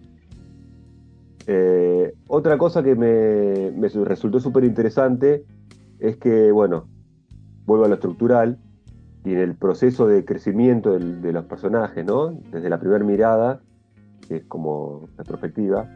Eh, 1.47 2.15
otra 2.29 2.57
cosa 2.57 2.83
que 2.83 2.95
me, 2.95 3.73
me 3.73 3.89
resultó 4.05 4.41
súper 4.41 4.65
interesante 4.65 5.45
es 5.99 6.17
que, 6.17 6.51
bueno, 6.51 6.87
vuelvo 7.71 7.85
a 7.85 7.89
lo 7.89 7.95
estructural, 7.95 8.59
y 9.25 9.33
en 9.33 9.39
el 9.39 9.55
proceso 9.55 10.09
de 10.09 10.25
crecimiento 10.25 10.99
de 10.99 11.33
los 11.33 11.45
personajes, 11.45 12.05
¿no? 12.05 12.33
Desde 12.51 12.69
la 12.69 12.81
primera 12.81 13.05
mirada, 13.05 13.61
que 14.27 14.39
es 14.39 14.45
como 14.47 15.09
la 15.17 15.23
perspectiva, 15.23 15.89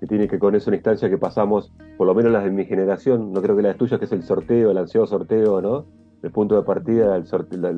que 0.00 0.06
tiene 0.06 0.26
que 0.26 0.38
con 0.38 0.54
eso 0.54 0.70
una 0.70 0.76
instancia 0.76 1.10
que 1.10 1.18
pasamos, 1.18 1.70
por 1.98 2.06
lo 2.06 2.14
menos 2.14 2.32
las 2.32 2.44
de 2.44 2.50
mi 2.50 2.64
generación, 2.64 3.30
no 3.32 3.42
creo 3.42 3.56
que 3.56 3.62
la 3.62 3.68
de 3.70 3.74
tuya, 3.74 3.98
que 3.98 4.06
es 4.06 4.12
el 4.12 4.22
sorteo, 4.22 4.70
el 4.70 4.78
ansiado 4.78 5.06
sorteo, 5.06 5.60
¿no? 5.60 5.84
El 6.22 6.30
punto 6.30 6.56
de 6.56 6.62
partida, 6.62 7.14
el 7.14 7.26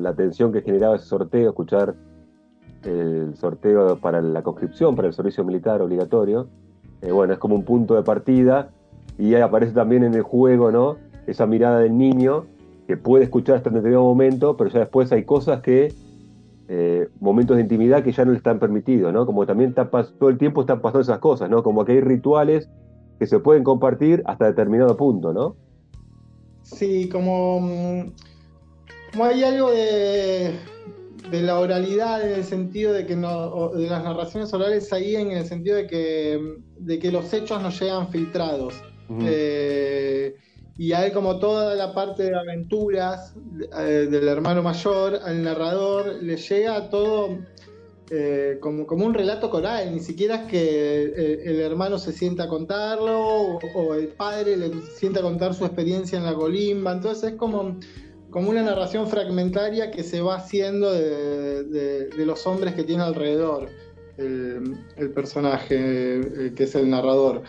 la, 0.01 0.13
tensión 0.13 0.53
que 0.53 0.61
generaba 0.61 0.95
ese 0.95 1.07
sorteo, 1.07 1.49
escuchar 1.49 1.93
el 2.83 3.35
sorteo 3.35 3.97
para 3.97 4.21
la 4.21 4.43
conscripción, 4.43 4.95
para 4.95 5.09
el 5.09 5.13
servicio 5.13 5.43
militar 5.43 5.81
obligatorio. 5.81 6.47
Eh, 7.01 7.11
bueno, 7.11 7.33
es 7.33 7.39
como 7.39 7.55
un 7.55 7.65
punto 7.65 7.95
de 7.95 8.03
partida 8.03 8.69
y 9.17 9.33
ahí 9.33 9.41
aparece 9.41 9.73
también 9.73 10.05
en 10.05 10.13
el 10.13 10.21
juego, 10.21 10.71
¿no? 10.71 10.95
Esa 11.25 11.45
mirada 11.45 11.79
del 11.79 11.97
niño 11.97 12.45
que 12.87 12.95
puede 12.95 13.25
escuchar 13.25 13.57
hasta 13.57 13.69
en 13.69 13.75
determinado 13.75 14.05
momento, 14.05 14.55
pero 14.55 14.69
ya 14.69 14.79
después 14.79 15.11
hay 15.11 15.25
cosas 15.25 15.61
que, 15.61 15.93
eh, 16.69 17.07
momentos 17.19 17.57
de 17.57 17.63
intimidad 17.63 18.01
que 18.03 18.13
ya 18.13 18.23
no 18.23 18.31
le 18.31 18.37
están 18.37 18.59
permitidos, 18.59 19.13
¿no? 19.13 19.25
Como 19.25 19.45
también 19.45 19.71
está, 19.71 19.89
todo 19.89 20.29
el 20.29 20.37
tiempo 20.37 20.61
están 20.61 20.81
pasando 20.81 21.01
esas 21.01 21.19
cosas, 21.19 21.49
¿no? 21.49 21.63
Como 21.63 21.83
que 21.83 21.91
hay 21.93 22.01
rituales 22.01 22.69
que 23.19 23.27
se 23.27 23.39
pueden 23.39 23.63
compartir 23.63 24.23
hasta 24.25 24.45
determinado 24.45 24.95
punto, 24.95 25.33
¿no? 25.33 25.57
Sí, 26.63 27.09
como, 27.09 27.59
mm, 27.61 28.11
como 29.11 29.25
hay 29.25 29.43
algo 29.43 29.71
de, 29.71 30.53
de 31.29 31.41
la 31.41 31.59
oralidad 31.59 32.25
en 32.25 32.35
el 32.39 32.43
sentido 32.43 32.93
de 32.93 33.05
que 33.05 33.17
no, 33.17 33.69
de 33.69 33.89
las 33.89 34.03
narraciones 34.03 34.53
orales 34.53 34.93
ahí 34.93 35.15
en 35.15 35.31
el 35.31 35.45
sentido 35.45 35.75
de 35.75 35.87
que, 35.87 36.57
de 36.79 36.99
que 36.99 37.11
los 37.11 37.33
hechos 37.33 37.61
no 37.61 37.69
llegan 37.69 38.07
filtrados 38.09 38.73
y 40.77 40.93
hay 40.93 41.11
como 41.11 41.39
toda 41.39 41.75
la 41.75 41.93
parte 41.93 42.23
de 42.23 42.35
aventuras 42.37 43.33
eh, 43.79 44.07
del 44.09 44.27
hermano 44.27 44.61
mayor, 44.61 45.19
al 45.23 45.41
narrador 45.43 46.21
le 46.21 46.37
llega 46.37 46.89
todo 46.89 47.39
eh, 48.11 48.57
como, 48.61 48.85
como 48.85 49.05
un 49.05 49.13
relato 49.13 49.49
coral, 49.49 49.93
ni 49.93 49.99
siquiera 49.99 50.43
es 50.43 50.51
que 50.51 51.03
eh, 51.03 51.41
el, 51.45 51.59
hermano 51.59 51.97
se 51.97 52.13
sienta 52.13 52.43
a 52.43 52.47
contarlo 52.47 53.59
o, 53.75 53.95
el 53.95 54.09
padre 54.09 54.55
le 54.55 54.71
sienta 54.95 55.19
a 55.19 55.23
contar 55.23 55.53
su 55.53 55.65
experiencia 55.65 56.17
en 56.17 56.25
la 56.25 56.35
colimba, 56.35 56.93
entonces 56.93 57.31
es 57.31 57.37
como, 57.37 57.79
como 58.29 58.49
una 58.49 58.61
narración 58.61 59.07
fragmentaria 59.07 59.89
que 59.91 60.03
se 60.03 60.21
va 60.21 60.35
haciendo 60.35 60.93
de, 60.93 62.07
los 62.17 62.45
hombres 62.45 62.75
que 62.75 62.83
tiene 62.83 63.03
alrededor. 63.03 63.69
El, 64.17 65.11
personaje 65.13 66.53
que 66.55 66.63
es 66.63 66.75
el 66.75 66.89
narrador. 66.89 67.43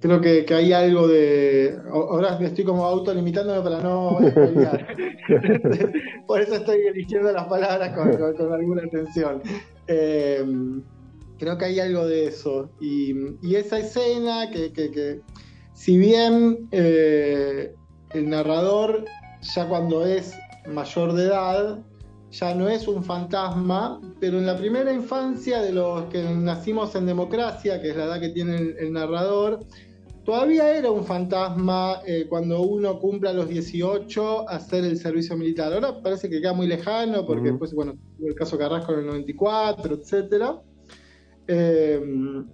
Creo 0.00 0.20
que, 0.20 0.46
hay 0.54 0.72
algo 0.72 1.08
de. 1.08 1.76
Ahora 1.90 2.38
estoy 2.40 2.64
como 2.64 2.84
autolimitándome 2.84 3.62
para 3.62 3.82
no 3.82 4.18
Por 6.26 6.40
eso 6.40 6.54
estoy 6.54 6.86
eligiendo 6.86 7.32
las 7.32 7.48
palabras 7.48 7.96
con, 7.96 8.52
alguna 8.52 8.84
atención. 8.84 9.42
Eh, 9.88 10.44
creo 11.38 11.58
que 11.58 11.64
hay 11.64 11.80
algo 11.80 12.06
de 12.06 12.26
eso. 12.26 12.70
Y, 12.80 13.12
esa 13.56 13.80
escena 13.80 14.50
que, 14.50 15.20
si 15.74 15.98
bien 15.98 16.68
eh, 16.70 17.74
el 18.14 18.30
narrador, 18.30 19.04
ya 19.40 19.68
cuando 19.68 20.06
es 20.06 20.32
mayor 20.68 21.14
de 21.14 21.24
edad, 21.24 21.84
ya 22.30 22.54
no 22.54 22.68
es 22.68 22.86
un 22.86 23.02
fantasma, 23.02 24.00
pero 24.20 24.38
en 24.38 24.46
la 24.46 24.56
primera 24.56 24.92
infancia 24.92 25.62
de 25.62 25.72
los 25.72 26.04
que 26.06 26.22
nacimos 26.22 26.94
en 26.94 27.06
democracia, 27.06 27.80
que 27.80 27.90
es 27.90 27.96
la 27.96 28.04
edad 28.04 28.20
que 28.20 28.28
tiene 28.30 28.56
el 28.78 28.92
narrador, 28.92 29.60
todavía 30.24 30.76
era 30.76 30.90
un 30.90 31.06
fantasma 31.06 32.02
eh, 32.06 32.26
cuando 32.28 32.60
uno 32.60 32.98
cumpla 32.98 33.32
los 33.32 33.48
18 33.48 34.46
hacer 34.50 34.84
el 34.84 34.98
servicio 34.98 35.38
militar. 35.38 35.72
Ahora 35.72 36.02
parece 36.02 36.28
que 36.28 36.42
queda 36.42 36.52
muy 36.52 36.66
lejano, 36.66 37.24
porque 37.24 37.48
después, 37.48 37.72
bueno, 37.72 37.98
el 38.22 38.34
caso 38.34 38.58
Carrasco 38.58 38.92
en 38.92 39.00
el 39.00 39.06
94, 39.06 39.94
etcétera. 39.94 40.60
Eh, 41.46 42.44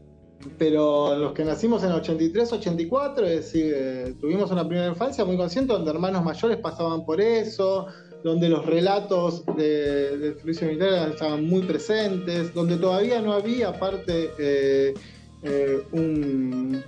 pero 0.58 1.16
los 1.16 1.32
que 1.32 1.44
nacimos 1.44 1.82
en 1.82 1.90
el 1.90 1.96
83, 1.96 2.52
84, 2.52 3.26
es 3.26 3.36
decir, 3.36 3.72
eh, 3.74 4.14
tuvimos 4.20 4.50
una 4.50 4.66
primera 4.66 4.88
infancia 4.88 5.24
muy 5.24 5.36
consciente 5.36 5.72
donde 5.72 5.90
hermanos 5.90 6.24
mayores 6.24 6.56
pasaban 6.58 7.04
por 7.04 7.20
eso, 7.20 7.86
donde 8.22 8.48
los 8.48 8.64
relatos 8.64 9.44
del 9.56 10.36
servicio 10.38 10.66
militar 10.68 11.10
estaban 11.10 11.44
muy 11.44 11.62
presentes, 11.62 12.54
donde 12.54 12.76
todavía 12.76 13.20
no 13.20 13.32
había, 13.32 13.68
aparte, 13.68 14.94
un 15.92 16.82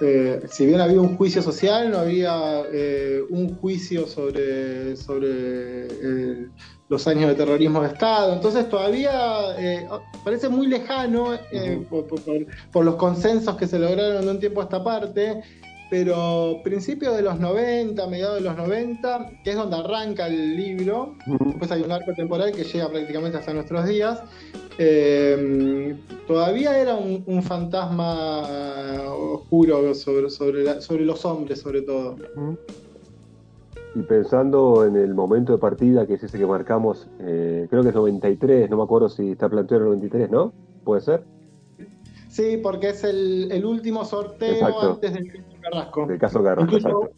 eh, 0.00 0.40
si 0.50 0.64
bien 0.64 0.80
había 0.80 1.00
un 1.00 1.16
juicio 1.16 1.42
social, 1.42 1.90
no 1.90 1.98
había 1.98 2.62
eh, 2.72 3.22
un 3.28 3.54
juicio 3.56 4.06
sobre, 4.06 4.96
sobre 4.96 5.86
eh, 5.86 6.48
los 6.90 7.06
años 7.06 7.28
de 7.28 7.36
terrorismo 7.36 7.80
de 7.80 7.88
Estado. 7.88 8.34
Entonces 8.34 8.68
todavía 8.68 9.12
parece 10.24 10.48
muy 10.48 10.66
lejano 10.66 11.38
por, 11.88 12.84
los 12.84 12.96
consensos 12.96 13.56
que 13.56 13.66
se 13.66 13.78
lograron 13.78 14.24
de 14.24 14.30
un 14.30 14.40
tiempo 14.40 14.60
a 14.60 14.64
esta 14.64 14.82
parte, 14.82 15.40
pero 15.88 16.60
principios 16.64 17.16
de 17.16 17.22
los 17.22 17.38
90, 17.38 18.06
mediados 18.08 18.36
de 18.36 18.40
los 18.42 18.56
90, 18.56 19.30
que 19.44 19.50
es 19.50 19.56
donde 19.56 19.76
arranca 19.76 20.26
el 20.26 20.56
libro, 20.56 21.14
después 21.46 21.70
hay 21.70 21.82
un 21.82 21.92
arco 21.92 22.12
temporal 22.12 22.50
que 22.50 22.64
llega 22.64 22.88
prácticamente 22.88 23.38
hasta 23.38 23.54
nuestros 23.54 23.86
días, 23.86 24.20
eh, 24.78 25.96
todavía 26.26 26.76
era 26.76 26.96
un, 26.96 27.42
fantasma 27.42 28.42
oscuro 29.12 29.94
sobre, 29.94 30.28
sobre, 30.28 30.80
sobre, 30.80 31.04
los 31.04 31.24
hombres, 31.24 31.60
sobre 31.60 31.82
todo. 31.82 32.16
Y 33.94 34.02
pensando 34.02 34.84
en 34.84 34.96
el 34.96 35.14
momento 35.14 35.52
de 35.52 35.58
partida, 35.58 36.06
que 36.06 36.14
es 36.14 36.22
ese 36.22 36.38
que 36.38 36.46
marcamos, 36.46 37.08
eh, 37.18 37.66
creo 37.68 37.82
que 37.82 37.88
es 37.88 37.94
93, 37.94 38.70
no 38.70 38.76
me 38.76 38.82
acuerdo 38.84 39.08
si 39.08 39.32
está 39.32 39.48
planteado 39.48 39.84
en 39.84 39.92
el 39.92 39.96
93, 39.98 40.30
¿no? 40.30 40.52
¿Puede 40.84 41.00
ser? 41.00 41.24
Sí, 42.28 42.58
porque 42.62 42.90
es 42.90 43.02
el, 43.02 43.64
último 43.64 44.04
sorteo 44.04 44.92
antes 44.92 45.12
del 45.12 45.32
caso 45.32 45.56
Carrasco. 45.60 46.06
Del 46.06 46.18
caso 46.18 46.42
Carrasco, 46.44 46.76
exacto. 46.76 47.10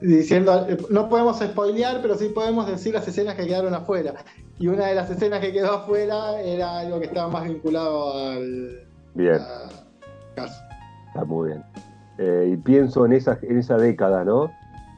Diciendo, 0.00 0.66
eh, 0.68 0.78
no 0.88 1.08
podemos 1.08 1.40
spoilear, 1.40 2.00
pero 2.00 2.14
sí 2.14 2.28
podemos 2.28 2.66
decir 2.66 2.94
las 2.94 3.06
escenas 3.06 3.34
que 3.34 3.46
quedaron 3.46 3.74
afuera 3.74 4.14
y 4.58 4.68
una 4.68 4.86
de 4.86 4.94
las 4.94 5.10
escenas 5.10 5.40
que 5.40 5.52
quedó 5.52 5.72
afuera 5.72 6.40
era 6.40 6.78
algo 6.78 7.00
que 7.00 7.06
estaba 7.06 7.28
más 7.28 7.48
vinculado 7.48 8.14
al 8.14 8.86
bien. 9.14 9.38
caso. 10.36 10.62
Está 11.08 11.24
muy 11.24 11.48
bien. 11.48 11.64
Eh, 12.18 12.50
y 12.52 12.56
pienso 12.58 13.04
en 13.06 13.14
esa, 13.14 13.38
en 13.42 13.58
esa 13.58 13.76
década, 13.78 14.24
¿no? 14.24 14.50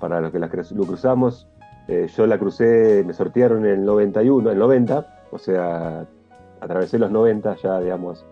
Para 0.02 0.20
los 0.20 0.32
que 0.32 0.40
la, 0.40 0.48
lo 0.48 0.84
cruzamos, 0.84 1.46
eh, 1.86 2.08
yo 2.12 2.26
la 2.26 2.36
crucé, 2.36 3.04
me 3.06 3.12
sortearon 3.12 3.64
en 3.64 3.70
el 3.70 3.84
91, 3.84 4.50
en 4.50 4.54
el 4.54 4.58
90, 4.58 5.06
o 5.30 5.38
sea, 5.38 6.04
atravesé 6.60 6.98
los 6.98 7.12
90 7.12 7.54
ya, 7.62 7.78
digamos, 7.78 8.26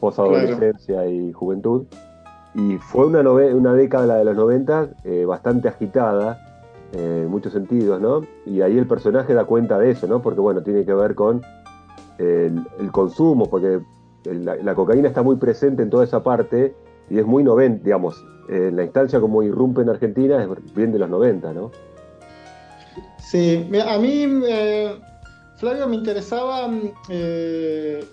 posadolescencia 0.00 1.06
y 1.06 1.32
juventud. 1.32 1.86
Y 2.56 2.78
fue 2.78 3.06
una, 3.06 3.20
una 3.20 3.72
década, 3.74 4.06
la 4.06 4.16
de 4.16 4.24
los 4.24 4.34
90, 4.34 4.88
eh, 5.04 5.24
bastante 5.24 5.68
agitada, 5.68 6.42
en 6.92 7.28
muchos 7.28 7.52
sentidos, 7.52 8.00
¿no? 8.00 8.22
Y 8.44 8.62
ahí 8.62 8.76
el 8.76 8.88
personaje 8.88 9.32
da 9.32 9.44
cuenta 9.44 9.78
de 9.78 9.92
eso, 9.92 10.08
¿no? 10.08 10.20
Porque, 10.22 10.40
bueno, 10.40 10.64
tiene 10.64 10.84
que 10.84 10.92
ver 10.92 11.14
con 11.14 11.40
el, 12.18 12.66
consumo, 12.90 13.48
porque 13.48 13.78
la, 14.24 14.74
cocaína 14.74 15.06
está 15.06 15.22
muy 15.22 15.36
presente 15.36 15.84
en 15.84 15.90
toda 15.90 16.02
esa 16.02 16.24
parte 16.24 16.74
y 17.10 17.18
es 17.18 17.26
muy 17.26 17.42
90, 17.42 17.84
digamos, 17.84 18.24
la 18.48 18.84
instancia 18.84 19.20
como 19.20 19.42
irrumpe 19.42 19.82
en 19.82 19.88
Argentina 19.88 20.42
es 20.42 20.74
bien 20.74 20.92
de 20.92 21.00
los 21.00 21.10
90, 21.10 21.52
¿no? 21.52 21.72
Sí, 23.18 23.68
a 23.84 23.98
mí, 23.98 24.24
eh, 24.48 24.94
Flavio, 25.56 25.88
me 25.88 25.96
interesaba 25.96 26.70
eh, 27.08 28.04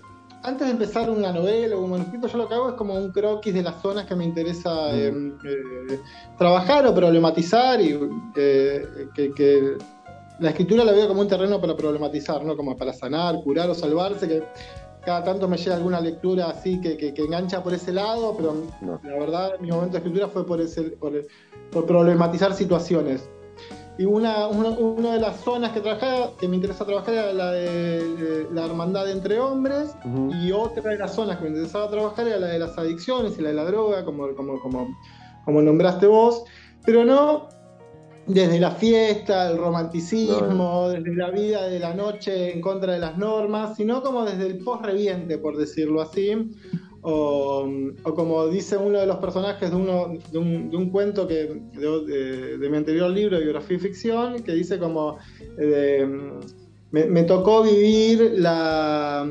antes 0.42 0.66
de 0.66 0.72
empezar 0.72 1.08
una 1.08 1.32
novela 1.32 1.76
o 1.76 1.84
un 1.84 1.90
manuscrito, 1.90 2.26
yo 2.26 2.38
lo 2.38 2.48
que 2.48 2.54
hago 2.54 2.68
es 2.70 2.74
como 2.74 2.94
un 2.94 3.10
croquis 3.12 3.54
de 3.54 3.62
las 3.62 3.80
zonas 3.80 4.06
que 4.06 4.14
me 4.14 4.24
interesa 4.24 4.70
mm. 4.92 5.38
eh, 5.44 6.00
trabajar 6.36 6.86
o 6.86 6.94
problematizar 6.94 7.80
y 7.80 7.98
eh, 8.36 9.08
que, 9.14 9.76
la 10.40 10.50
escritura 10.50 10.84
la 10.84 10.90
veo 10.90 11.06
como 11.06 11.20
un 11.20 11.28
terreno 11.28 11.60
para 11.60 11.76
problematizar, 11.76 12.44
¿no? 12.44 12.56
Como 12.56 12.76
para 12.76 12.92
sanar, 12.92 13.36
curar 13.44 13.70
o 13.70 13.74
salvarse, 13.74 14.26
que 14.26 14.42
cada 15.04 15.24
tanto 15.24 15.48
me 15.48 15.56
llega 15.56 15.76
alguna 15.76 16.00
lectura 16.00 16.50
así 16.50 16.80
que, 16.80 17.14
engancha 17.16 17.62
por 17.62 17.74
ese 17.74 17.92
lado, 17.92 18.34
pero 18.36 18.54
la 19.02 19.18
verdad 19.18 19.52
mi 19.60 19.70
momento 19.70 19.92
de 19.92 19.98
escritura 19.98 20.28
fue 20.28 20.46
por, 20.46 20.60
ese, 20.60 20.82
por, 20.82 21.86
problematizar 21.86 22.54
situaciones. 22.54 23.28
y 23.98 24.04
una, 24.04 24.48
una, 24.48 25.14
de 25.14 25.20
las 25.20 25.36
zonas 25.40 25.72
que 25.72 25.80
trabajaba, 25.80 26.32
que 26.38 26.48
me 26.48 26.56
interesa 26.56 26.84
trabajar 26.84 27.14
era 27.14 27.32
la 27.32 27.52
de, 27.52 28.48
la 28.52 28.66
hermandad 28.66 29.10
entre 29.10 29.38
hombres, 29.38 29.94
y 30.42 30.52
otra 30.52 30.90
de 30.90 30.98
las 30.98 31.14
zonas 31.14 31.38
que 31.38 31.44
me 31.44 31.50
interesaba 31.50 31.90
trabajar 31.90 32.26
era 32.26 32.38
la 32.38 32.48
de 32.48 32.58
las 32.58 32.76
adicciones 32.78 33.38
y 33.38 33.42
la 33.42 33.50
de 33.50 33.54
la 33.54 33.64
droga, 33.64 34.04
como, 34.04 34.34
como, 34.34 34.60
como, 34.60 34.88
como 35.44 35.62
nombraste 35.62 36.06
vos, 36.06 36.44
pero 36.84 37.04
no 37.04 37.48
desde 38.26 38.58
la 38.58 38.70
fiesta, 38.70 39.50
el 39.50 39.58
romanticismo, 39.58 40.88
desde 40.88 41.14
la 41.14 41.30
vida 41.30 41.68
de 41.68 41.78
la 41.78 41.94
noche 41.94 42.52
en 42.52 42.60
contra 42.60 42.94
de 42.94 42.98
las 42.98 43.18
normas, 43.18 43.76
sino 43.76 44.02
como 44.02 44.24
desde 44.24 44.46
el 44.46 44.58
post-reviente, 44.58 45.38
por 45.38 45.56
decirlo 45.56 46.00
así, 46.00 46.32
o, 47.02 47.68
como 48.02 48.46
dice 48.46 48.78
uno 48.78 48.98
de 48.98 49.06
los 49.06 49.18
personajes 49.18 49.70
de, 49.70 49.76
uno, 49.76 50.14
de, 50.32 50.38
un, 50.38 50.90
cuento 50.90 51.28
que, 51.28 51.60
de, 51.74 52.68
mi 52.70 52.76
anterior 52.78 53.10
libro, 53.10 53.38
Biografía 53.38 53.76
y 53.76 53.80
Ficción, 53.80 54.42
que 54.42 54.52
dice 54.52 54.78
como, 54.78 55.18
eh, 55.58 56.08
me, 56.90 57.22
tocó 57.24 57.62
vivir 57.62 58.36
la, 58.38 59.28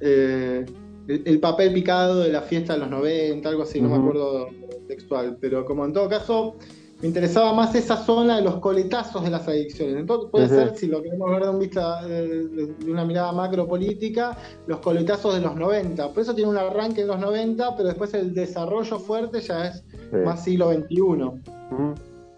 eh, 0.00 0.66
el, 1.08 1.40
papel 1.40 1.72
picado 1.72 2.20
de 2.20 2.30
la 2.30 2.42
fiesta 2.42 2.74
de 2.74 2.80
los 2.80 2.90
90, 2.90 3.48
algo 3.48 3.62
así, 3.62 3.80
no 3.80 3.88
me 3.88 3.96
acuerdo 3.96 4.48
textual, 4.86 5.38
pero 5.40 5.64
como 5.64 5.86
en 5.86 5.94
todo 5.94 6.10
caso 6.10 6.56
me 7.00 7.08
interesaba 7.08 7.52
más 7.52 7.74
esa 7.74 7.96
zona 7.96 8.36
de 8.36 8.42
los 8.42 8.56
coletazos 8.56 9.24
de 9.24 9.30
las 9.30 9.46
adicciones. 9.46 9.96
Entonces 9.96 10.30
puede 10.30 10.48
ser, 10.48 10.76
si 10.76 10.86
lo 10.86 11.02
queremos 11.02 11.30
ver 11.30 11.42
de, 11.42 11.48
un 11.50 11.58
vista, 11.58 12.04
de, 12.06 12.74
una 12.88 13.04
mirada 13.04 13.32
macro 13.32 13.66
política, 13.66 14.36
los 14.66 14.78
coletazos 14.78 15.34
de 15.34 15.40
los 15.40 15.54
90. 15.56 16.12
Por 16.12 16.22
eso 16.22 16.34
tiene 16.34 16.50
un 16.50 16.56
arranque 16.56 17.02
en 17.02 17.08
los 17.08 17.18
90, 17.18 17.76
pero 17.76 17.88
después 17.88 18.14
el 18.14 18.32
desarrollo 18.32 18.98
fuerte 18.98 19.40
ya 19.40 19.66
es 19.66 19.84
más 20.24 20.44
siglo 20.44 20.72
XXI. 20.72 20.96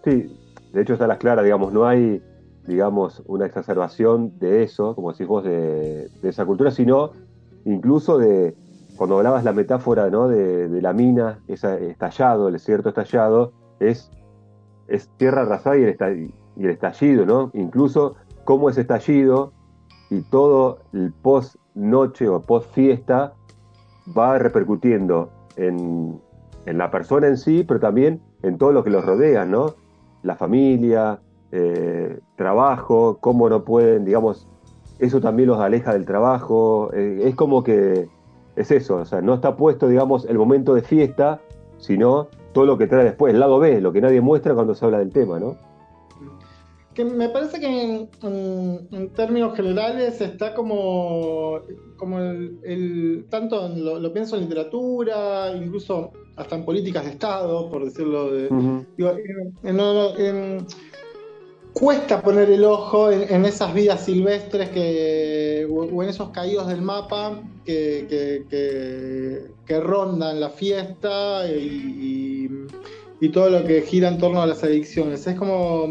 Sí, 0.04 0.36
de 0.72 0.82
hecho 0.82 0.94
está 0.94 1.04
a 1.04 1.08
las 1.08 1.18
claras, 1.18 1.44
digamos, 1.44 1.72
no 1.72 1.86
hay 1.86 2.20
digamos, 2.66 3.22
una 3.26 3.46
exacerbación 3.46 4.38
de 4.38 4.62
eso, 4.62 4.94
como 4.94 5.12
decís 5.12 5.26
vos, 5.26 5.44
de, 5.44 6.10
esa 6.22 6.44
cultura, 6.44 6.70
sino 6.70 7.12
incluso 7.64 8.18
de, 8.18 8.54
cuando 8.96 9.16
hablabas 9.16 9.44
la 9.44 9.52
metáfora 9.52 10.10
¿no? 10.10 10.28
de, 10.28 10.82
la 10.82 10.92
mina, 10.92 11.40
ese 11.48 11.90
estallado, 11.90 12.48
el 12.48 12.54
desierto 12.54 12.88
estallado, 12.88 13.52
es 13.80 14.10
es 14.88 15.08
tierra 15.16 15.42
arrasada 15.42 15.76
y 15.78 15.84
el, 15.84 16.70
estallido, 16.70 17.26
¿no? 17.26 17.50
Incluso 17.54 18.16
cómo 18.44 18.70
ese 18.70 18.82
estallido 18.82 19.52
y 20.10 20.22
todo 20.22 20.78
el 20.92 21.12
post 21.12 21.56
noche 21.74 22.28
o 22.28 22.40
post 22.40 22.72
fiesta 22.72 23.34
va 24.16 24.38
repercutiendo 24.38 25.30
en, 25.56 26.20
la 26.66 26.90
persona 26.90 27.28
en 27.28 27.36
sí, 27.36 27.64
pero 27.66 27.80
también 27.80 28.20
en 28.42 28.58
todo 28.58 28.72
lo 28.72 28.82
que 28.82 28.90
los 28.90 29.04
rodea, 29.04 29.44
¿no? 29.44 29.74
La 30.22 30.36
familia, 30.36 31.20
eh, 31.52 32.20
trabajo, 32.36 33.18
cómo 33.20 33.48
no 33.48 33.64
pueden, 33.64 34.04
digamos, 34.04 34.48
eso 34.98 35.20
también 35.20 35.48
los 35.48 35.60
aleja 35.60 35.92
del 35.92 36.06
trabajo, 36.06 36.90
eh, 36.92 37.22
es 37.24 37.34
como 37.34 37.62
que 37.62 38.08
es 38.56 38.70
eso, 38.70 38.96
o 38.96 39.04
sea, 39.04 39.20
no 39.20 39.34
está 39.34 39.56
puesto, 39.56 39.86
digamos, 39.86 40.24
el 40.24 40.38
momento 40.38 40.74
de 40.74 40.82
fiesta, 40.82 41.40
sino 41.78 42.28
todo 42.56 42.64
lo 42.64 42.78
que 42.78 42.86
trae 42.86 43.04
después, 43.04 43.34
el 43.34 43.40
lado 43.40 43.58
B, 43.58 43.82
lo 43.82 43.92
que 43.92 44.00
nadie 44.00 44.22
muestra 44.22 44.54
cuando 44.54 44.74
se 44.74 44.82
habla 44.82 44.98
del 44.98 45.12
tema, 45.12 45.38
¿no? 45.38 45.58
Que 46.94 47.04
me 47.04 47.28
parece 47.28 47.60
que 47.60 48.08
en, 48.22 49.10
términos 49.14 49.54
generales 49.54 50.22
está 50.22 50.54
como, 50.54 51.60
como 51.98 52.18
el, 52.18 53.26
tanto 53.28 53.68
lo, 53.68 54.10
pienso 54.14 54.36
en 54.36 54.44
literatura, 54.44 55.54
incluso 55.54 56.12
hasta 56.36 56.56
en 56.56 56.64
políticas 56.64 57.04
de 57.04 57.10
Estado, 57.10 57.68
por 57.68 57.84
decirlo 57.84 58.30
de, 58.30 58.48
cuesta 61.78 62.22
poner 62.22 62.48
el 62.48 62.64
ojo 62.64 63.10
en, 63.10 63.44
esas 63.44 63.74
vidas 63.74 64.06
silvestres 64.06 64.70
que, 64.70 65.68
o, 65.70 66.02
en 66.02 66.08
esos 66.08 66.30
caídos 66.30 66.68
del 66.68 66.80
mapa 66.80 67.42
que, 67.66 68.46
que, 69.66 69.80
rondan 69.80 70.40
la 70.40 70.48
fiesta 70.48 71.46
y, 71.46 72.48
todo 73.30 73.50
lo 73.50 73.64
que 73.66 73.82
gira 73.82 74.08
en 74.08 74.16
torno 74.16 74.40
a 74.40 74.46
las 74.46 74.64
adicciones. 74.64 75.26
Es 75.26 75.36
como. 75.36 75.86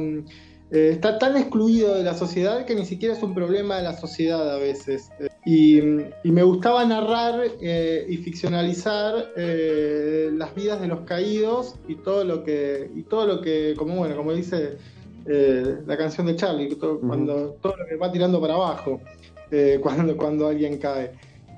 Eh, 0.71 0.89
está 0.93 1.19
tan 1.19 1.37
excluido 1.37 1.93
de 1.93 2.03
la 2.03 2.15
sociedad 2.15 2.65
que 2.65 2.73
ni 2.73 2.87
siquiera 2.87 3.13
es 3.13 3.21
un 3.21 3.35
problema 3.35 3.77
de 3.77 3.83
la 3.83 3.95
sociedad 3.95 4.55
a 4.55 4.57
veces. 4.57 5.11
Y, 5.45 5.81
me 6.23 6.41
gustaba 6.41 6.83
narrar 6.85 7.43
eh, 7.61 8.07
y 8.09 8.17
ficcionalizar 8.17 9.33
eh, 9.37 10.31
las 10.33 10.55
vidas 10.55 10.81
de 10.81 10.87
los 10.87 11.01
caídos 11.01 11.75
y 11.87 11.95
todo 11.95 12.23
lo 12.23 12.43
que, 12.43 12.89
y 12.95 13.03
todo 13.03 13.27
lo 13.27 13.41
que, 13.41 13.75
como 13.77 13.97
bueno, 13.97 14.15
como 14.15 14.33
dice 14.33 14.77
eh, 15.27 15.81
la 15.87 15.97
canción 15.97 16.27
de 16.27 16.35
Charlie, 16.35 16.75
todo, 16.75 16.99
cuando 16.99 17.57
todo 17.61 17.75
lo 17.77 17.85
que 17.87 17.95
va 17.95 18.11
tirando 18.11 18.39
para 18.39 18.53
abajo 18.53 19.01
eh, 19.49 19.79
cuando, 19.83 20.15
cuando 20.15 20.47
alguien 20.47 20.77
cae. 20.77 21.13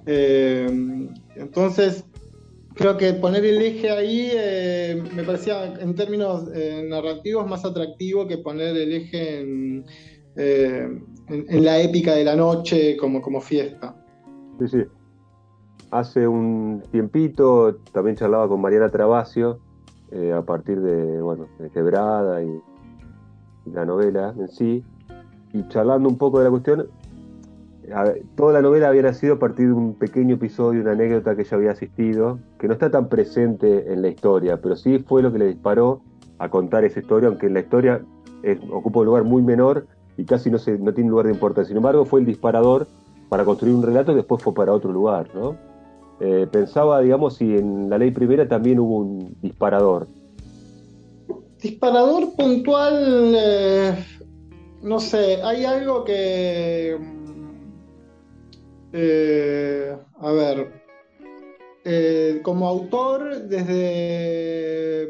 Eh, 0.05 1.09
entonces, 1.35 2.05
creo 2.75 2.95
que 2.95 3.11
poner 3.13 3.43
el 3.43 3.61
eje 3.61 3.89
ahí 3.89 4.31
me 5.13 5.23
parecía 5.23 5.73
en 5.81 5.95
términos 5.95 6.49
narrativos 6.85 7.45
más 7.47 7.65
atractivo 7.65 8.25
que 8.25 8.37
poner 8.37 8.77
el 8.77 8.93
eje 8.93 9.41
en, 9.41 9.85
en, 10.35 11.65
la 11.65 11.81
épica 11.81 12.13
de 12.13 12.23
la 12.23 12.37
noche 12.37 12.95
como, 12.95 13.21
como 13.21 13.41
fiesta. 13.41 13.95
Sí, 14.59 14.67
sí. 14.69 14.83
Hace 15.91 16.25
un 16.25 16.83
tiempito 16.91 17.75
también 17.91 18.15
charlaba 18.15 18.47
con 18.47 18.61
Mariana 18.61 18.89
Travasio 18.89 19.59
a 20.33 20.41
partir 20.43 20.79
de, 20.79 21.21
bueno, 21.21 21.47
de 21.59 21.69
Quebrada 21.69 22.41
y 22.43 22.61
la 23.73 23.85
novela 23.85 24.33
en 24.37 24.47
sí, 24.47 24.83
y 25.53 25.67
charlando 25.69 26.09
un 26.09 26.17
poco 26.17 26.39
de 26.39 26.45
la 26.45 26.51
cuestión, 26.51 26.87
toda 28.35 28.53
la 28.53 28.61
novela 28.61 28.89
había 28.89 29.03
nacido 29.03 29.35
a 29.35 29.39
partir 29.39 29.67
de 29.67 29.73
un 29.73 29.93
pequeño 29.93 30.35
episodio, 30.35 30.81
una 30.81 30.91
anécdota 30.91 31.35
que 31.35 31.43
ella 31.43 31.57
había 31.57 31.71
asistido, 31.71 32.39
que 32.59 32.67
no 32.67 32.73
está 32.73 32.91
tan 32.91 33.07
presente 33.07 33.93
en 33.93 34.01
la 34.01 34.09
historia, 34.09 34.57
pero 34.61 34.75
sí 34.75 34.99
fue 34.99 35.21
lo 35.21 35.31
que 35.31 35.39
le 35.39 35.47
disparó 35.47 36.01
a 36.37 36.49
contar 36.49 36.83
esa 36.83 36.99
historia, 36.99 37.29
aunque 37.29 37.47
en 37.47 37.53
la 37.53 37.61
historia 37.61 38.01
ocupa 38.71 38.99
un 38.99 39.05
lugar 39.05 39.23
muy 39.23 39.41
menor 39.41 39.87
y 40.17 40.25
casi 40.25 40.49
no, 40.49 40.57
se, 40.57 40.77
no 40.77 40.93
tiene 40.93 41.09
lugar 41.09 41.27
de 41.27 41.33
importancia. 41.33 41.69
Sin 41.69 41.77
embargo, 41.77 42.05
fue 42.05 42.19
el 42.19 42.25
disparador 42.25 42.87
para 43.29 43.45
construir 43.45 43.75
un 43.75 43.83
relato 43.83 44.11
y 44.11 44.15
después 44.15 44.41
fue 44.41 44.53
para 44.53 44.73
otro 44.73 44.91
lugar. 44.91 45.27
¿no? 45.33 45.55
Eh, 46.19 46.47
pensaba, 46.51 46.99
digamos, 47.01 47.35
si 47.35 47.57
en 47.57 47.89
la 47.89 47.97
ley 47.97 48.11
primera 48.11 48.47
también 48.47 48.79
hubo 48.79 48.97
un 48.97 49.35
disparador, 49.41 50.07
Disparador 51.67 52.33
puntual, 52.37 53.35
eh, 53.37 53.93
no 54.83 55.01
sé, 55.01 55.41
hay 55.43 55.65
algo 55.65 56.05
que... 56.05 56.97
Eh, 58.93 59.97
a 60.21 60.31
ver, 60.31 60.71
eh, 61.83 62.39
como 62.41 62.69
autor, 62.69 63.49
desde, 63.49 65.09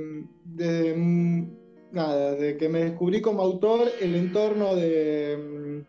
nada, 1.91 2.31
desde 2.31 2.57
que 2.57 2.69
me 2.69 2.85
descubrí 2.85 3.21
como 3.21 3.43
autor, 3.43 3.89
el 4.01 4.15
entorno 4.15 4.75
de, 4.75 5.83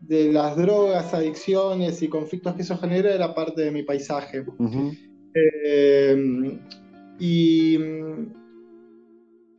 de 0.00 0.32
las 0.32 0.56
drogas, 0.56 1.14
adicciones 1.14 2.02
y 2.02 2.08
conflictos 2.08 2.56
que 2.56 2.62
eso 2.62 2.76
genera 2.76 3.14
era 3.14 3.36
parte 3.36 3.62
de 3.62 3.70
mi 3.70 3.84
paisaje. 3.84 4.44
y 7.20 7.78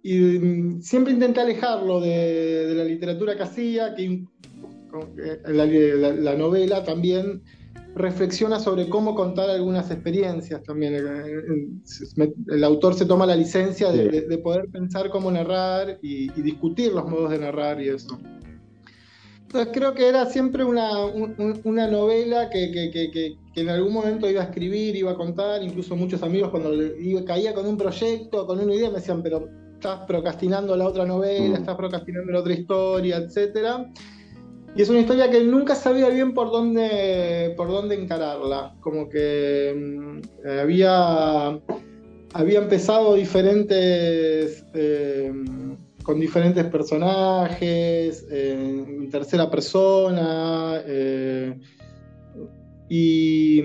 y 0.03 0.19
mm, 0.19 0.81
siempre 0.81 1.13
intenté 1.13 1.39
alejarlo 1.39 2.01
de, 2.01 2.73
la 2.75 2.83
literatura 2.83 3.35
que 3.37 3.43
hacía, 3.43 3.95
que 3.95 4.25
la, 5.47 6.35
novela 6.35 6.83
también 6.83 7.41
reflexiona 7.95 8.59
sobre 8.59 8.89
cómo 8.89 9.15
contar 9.15 9.49
algunas 9.49 9.89
experiencias 9.89 10.61
también. 10.63 10.93
El 10.95 12.63
autor 12.63 12.95
se 12.95 13.05
toma 13.05 13.25
la 13.25 13.35
licencia 13.35 13.91
de, 13.91 14.37
poder 14.39 14.67
pensar 14.69 15.09
cómo 15.09 15.31
narrar 15.31 15.99
y, 16.01 16.29
discutir 16.41 16.91
los 16.91 17.09
modos 17.09 17.31
de 17.31 17.39
narrar 17.39 17.81
y 17.81 17.87
eso. 17.87 18.19
Entonces 19.43 19.71
creo 19.71 19.93
que 19.93 20.09
era 20.09 20.25
siempre 20.25 20.65
una, 20.65 21.05
una 21.63 21.87
novela 21.87 22.49
que, 22.49 22.71
que, 22.71 23.11
que, 23.11 23.37
en 23.55 23.69
algún 23.69 23.93
momento 23.93 24.27
iba 24.27 24.41
a 24.41 24.45
escribir, 24.45 24.95
iba 24.95 25.11
a 25.11 25.15
contar, 25.15 25.61
incluso 25.63 25.95
muchos 25.95 26.23
amigos 26.23 26.49
cuando 26.49 26.71
caía 27.25 27.53
con 27.53 27.67
un 27.67 27.77
proyecto, 27.77 28.47
con 28.47 28.59
una 28.59 28.73
idea, 28.73 28.89
me 28.89 28.95
decían, 28.95 29.21
pero 29.21 29.62
estás 29.83 30.05
procrastinando 30.07 30.77
la 30.77 30.87
otra 30.87 31.05
novela, 31.05 31.57
mm. 31.57 31.61
estás 31.61 31.75
procrastinando 31.75 32.31
la 32.31 32.39
otra 32.39 32.53
historia, 32.53 33.17
etc. 33.17 33.85
Y 34.75 34.81
es 34.81 34.89
una 34.89 34.99
historia 35.01 35.29
que 35.29 35.43
nunca 35.43 35.75
sabía 35.75 36.07
bien 36.07 36.33
por 36.33 36.51
dónde, 36.51 37.53
por 37.57 37.67
dónde 37.67 38.01
encararla. 38.01 38.75
Como 38.79 39.09
que 39.09 39.73
mm, 39.75 40.47
había, 40.59 41.59
había 42.33 42.59
empezado 42.59 43.15
diferentes. 43.15 44.65
Eh, 44.73 45.33
con 46.03 46.19
diferentes 46.19 46.65
personajes, 46.65 48.27
en 48.29 49.09
tercera 49.09 49.49
persona. 49.49 50.81
Eh, 50.85 51.57
y, 52.89 53.61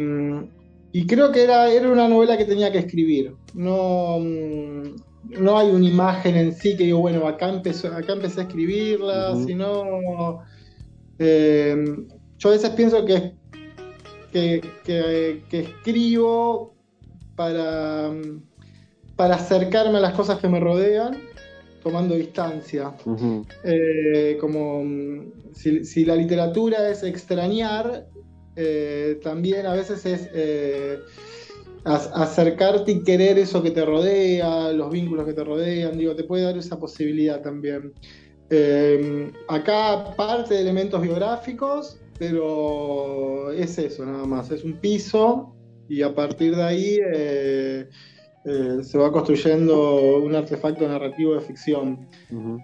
y, 0.93 1.07
creo 1.09 1.33
que 1.33 1.43
era, 1.43 1.69
era 1.69 1.91
una 1.91 2.07
novela 2.07 2.37
que 2.39 2.45
tenía 2.45 2.71
que 2.71 2.79
escribir. 2.79 3.35
No, 3.55 4.21
no 5.29 5.59
hay 5.59 5.69
una 5.71 5.87
imagen 5.87 6.37
en 6.37 6.55
sí 6.55 6.77
que 6.77 6.85
digo, 6.85 7.01
bueno, 7.01 7.27
acá, 7.27 7.49
empezó, 7.49 7.89
acá 7.89 8.13
empecé 8.15 8.41
a 8.41 8.45
escribirla, 8.45 9.37
sino... 9.45 10.43
Eh, 11.19 11.77
yo 12.39 12.49
a 12.49 12.53
veces 12.53 12.71
pienso 12.71 13.05
que, 13.05 13.35
que, 14.33 15.41
escribo 15.51 16.75
para, 17.35 18.13
para 19.17 19.35
acercarme 19.35 19.99
a 19.99 20.01
las 20.01 20.15
cosas 20.15 20.39
que 20.39 20.49
me 20.49 20.61
rodean, 20.61 21.17
tomando 21.83 22.15
distancia. 22.15 22.95
Eh, 23.65 24.39
como 24.41 24.85
si, 25.53 26.05
la 26.05 26.15
literatura 26.15 26.89
es 26.89 27.03
extrañar, 27.03 28.07
eh, 28.55 29.19
también 29.23 29.67
a 29.67 29.75
veces 29.75 30.07
es 30.07 30.31
acercarte 31.89 32.93
y 32.93 33.03
querer 33.03 33.39
eso 33.39 33.63
que 33.63 33.71
te 33.71 33.85
rodea, 33.85 34.73
los 34.73 34.91
vínculos 34.91 35.27
que 35.27 35.33
te 35.33 35.45
rodean, 35.45 35.97
digo, 35.97 36.15
te 36.15 36.25
puede 36.25 36.45
dar 36.45 36.57
esa 36.57 36.79
posibilidad 36.79 37.41
también. 37.41 37.93
Eh, 38.51 39.31
acá 39.49 40.15
parte 40.17 40.55
de 40.55 40.61
elementos 40.61 41.01
biográficos, 41.01 42.01
pero 42.19 43.51
es 43.53 43.79
eso 43.79 44.05
nada 44.07 44.25
más, 44.25 44.51
es 44.51 44.65
un 44.65 44.75
piso 44.75 45.55
y 45.89 46.03
a 46.03 46.15
partir 46.15 46.57
de 46.57 46.63
ahí 46.63 46.99
eh, 47.15 47.89
eh, 48.45 48.79
se 48.83 48.99
va 48.99 49.13
construyendo 49.13 50.19
un 50.19 50.35
artefacto 50.35 50.89
narrativo 50.89 51.35
de 51.35 51.41
ficción. 51.41 52.09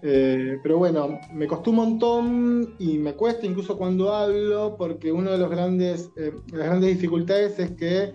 pero 0.02 0.78
bueno, 0.78 1.20
me 1.32 1.46
costó 1.46 1.70
un 1.70 1.76
montón 1.76 2.74
y 2.78 2.98
me 2.98 3.14
cuesta 3.14 3.46
incluso 3.46 3.76
cuando 3.76 4.14
hablo, 4.14 4.76
porque 4.78 5.12
una 5.12 5.32
de 5.32 5.38
los 5.38 5.50
grandes, 5.50 6.10
las 6.16 6.66
grandes 6.66 6.90
dificultades 6.94 7.58
es 7.58 7.72
que 7.72 8.12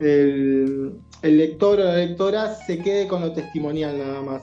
el, 0.00 1.00
lector 1.22 1.80
o 1.80 1.84
la 1.84 1.96
lectora 1.96 2.54
se 2.54 2.78
quede 2.78 3.06
con 3.06 3.20
lo 3.20 3.32
testimonial 3.32 3.98
nada 3.98 4.22
más. 4.22 4.42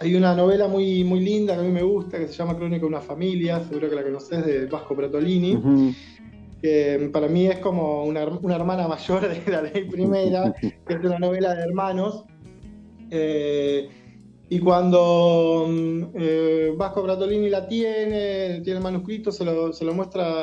Hay 0.00 0.14
una 0.14 0.34
novela 0.34 0.66
muy, 0.66 1.04
muy 1.04 1.20
linda 1.20 1.54
que 1.54 1.60
a 1.60 1.62
mí 1.62 1.70
me 1.70 1.82
gusta, 1.82 2.18
que 2.18 2.26
se 2.26 2.34
llama 2.34 2.56
Crónica 2.56 2.80
de 2.80 2.86
una 2.86 3.00
familia, 3.00 3.62
seguro 3.62 3.88
que 3.88 3.94
la 3.94 4.02
conoces, 4.02 4.44
de 4.44 4.66
Vasco 4.66 4.96
Pratolini, 4.96 5.94
que 6.60 7.10
para 7.12 7.28
mí 7.28 7.46
es 7.46 7.58
como 7.58 8.04
una, 8.04 8.22
hermana 8.22 8.88
mayor 8.88 9.28
de 9.28 9.50
la 9.50 9.62
ley 9.62 9.84
primera, 9.84 10.52
que 10.60 10.94
es 10.94 11.00
una 11.04 11.18
novela 11.18 11.54
de 11.54 11.62
hermanos. 11.62 12.24
Eh, 13.10 13.88
y 14.52 14.58
cuando 14.58 15.64
mm, 15.66 16.02
eh, 16.14 16.74
Vasco 16.76 17.02
Bratolini 17.02 17.48
la 17.48 17.66
tiene, 17.66 18.60
tiene 18.60 18.76
el 18.76 18.82
manuscrito, 18.82 19.32
se 19.32 19.46
lo, 19.46 19.72
se 19.72 19.82
lo 19.82 19.94
muestra 19.94 20.42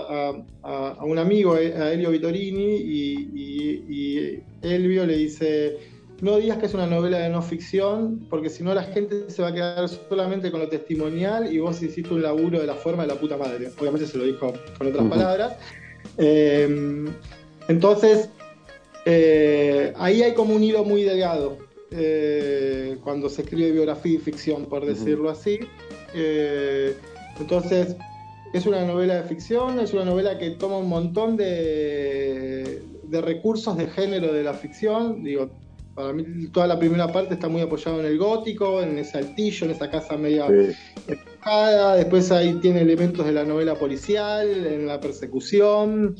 a, 0.64 1.06
un 1.06 1.20
amigo, 1.20 1.54
a 1.54 1.92
Elio 1.92 2.10
Vitorini, 2.10 2.76
y, 2.76 4.42
Elvio 4.64 5.06
le 5.06 5.16
dice, 5.16 5.78
no 6.22 6.38
digas 6.38 6.58
que 6.58 6.66
es 6.66 6.74
una 6.74 6.88
novela 6.88 7.20
de 7.20 7.30
no 7.30 7.44
ficción, 7.44 8.26
porque 8.32 8.50
si 8.50 8.64
no 8.64 8.74
la 8.74 8.82
gente 8.82 9.30
se 9.30 9.44
va 9.44 9.50
a 9.50 9.54
quedar 9.54 9.88
solamente 9.88 10.50
con 10.50 10.62
lo 10.62 10.70
testimonial 10.70 11.54
y 11.54 11.60
vos 11.60 11.80
hiciste 11.80 12.12
un 12.12 12.24
laburo 12.24 12.60
de 12.60 12.66
la 12.66 12.74
forma 12.74 13.04
de 13.04 13.10
la 13.10 13.16
puta 13.16 13.38
madre. 13.38 13.70
Obviamente 13.80 14.08
se 14.08 14.18
lo 14.18 14.24
dijo 14.24 14.54
con 14.80 14.88
otras 14.88 15.08
palabras. 15.08 15.56
Em, 16.18 17.14
entonces, 17.68 18.28
eh, 19.06 19.94
ahí 19.98 20.24
hay 20.24 20.34
como 20.34 20.56
un 20.56 20.64
hilo 20.64 20.84
muy 20.84 21.04
delgado 21.04 21.69
eh, 21.92 22.98
cuando 23.04 23.30
se 23.30 23.42
escribe 23.42 23.72
biografía 23.72 24.14
y 24.14 24.18
ficción, 24.18 24.66
por 24.66 24.86
decirlo 24.86 25.30
así. 25.30 25.60
Eh, 26.14 26.96
entonces, 27.40 27.96
es 28.54 28.66
una 28.66 28.84
novela 28.86 29.22
de 29.22 29.24
ficción, 29.24 29.80
es 29.80 29.94
una 29.94 30.06
novela 30.06 30.38
que 30.38 30.52
toma 30.52 30.78
un 30.78 30.90
montón 30.90 31.38
de, 31.38 32.82
de 33.04 33.22
recursos 33.22 33.78
de 33.78 33.88
género 33.88 34.34
de 34.34 34.44
la 34.44 34.54
ficción. 34.54 35.24
Digo, 35.24 35.50
para 35.96 36.14
mí 36.14 36.48
toda 36.48 36.66
la 36.66 36.80
primera 36.80 37.12
parte 37.12 37.34
está 37.34 37.50
muy 37.50 37.62
apoyada 37.62 38.00
en 38.00 38.06
el 38.06 38.18
gótico, 38.18 38.82
en 38.82 38.98
ese 38.98 39.18
altillo, 39.18 39.66
en 39.66 39.72
esa 39.72 39.90
casa 39.92 40.18
media 40.18 40.48
empujada. 41.08 41.96
Después 41.96 42.32
ahí 42.32 42.54
tiene 42.62 42.82
elementos 42.82 43.26
de 43.26 43.34
la 43.34 43.44
novela 43.44 43.76
policial, 43.76 44.66
en 44.66 44.88
la 44.88 45.00
persecución. 45.00 46.16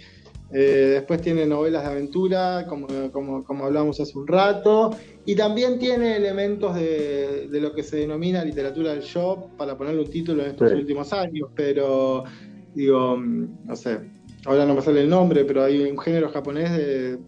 Eh, 0.52 0.92
después 0.94 1.22
tiene 1.22 1.46
novelas 1.46 1.84
de 1.84 1.90
aventura, 1.90 2.66
como, 2.68 2.88
como, 3.12 3.44
como, 3.44 3.66
hablábamos 3.66 4.00
hace 4.00 4.18
un 4.18 4.28
rato, 4.28 4.92
y 5.26 5.36
también 5.36 5.78
tiene 5.78 6.18
elementos 6.18 6.76
de, 6.76 7.48
lo 7.52 7.74
que 7.74 7.84
se 7.84 7.98
denomina 7.98 8.44
literatura 8.44 8.92
del 8.92 9.02
shop, 9.02 9.56
para 9.58 9.78
ponerle 9.78 10.02
un 10.02 10.10
título 10.10 10.44
en 10.44 10.52
estos 10.52 10.72
últimos 10.72 11.14
años, 11.14 11.50
pero 11.56 12.24
digo, 12.74 13.18
no 13.18 13.76
sé, 13.76 14.00
ahora 14.46 14.66
no 14.66 14.74
me 14.74 14.82
sale 14.82 15.02
el 15.02 15.10
nombre, 15.10 15.46
pero 15.46 15.64
hay 15.64 15.82
un 15.82 15.98
género 16.00 16.30
japonés 16.30 16.72
de 16.72 17.20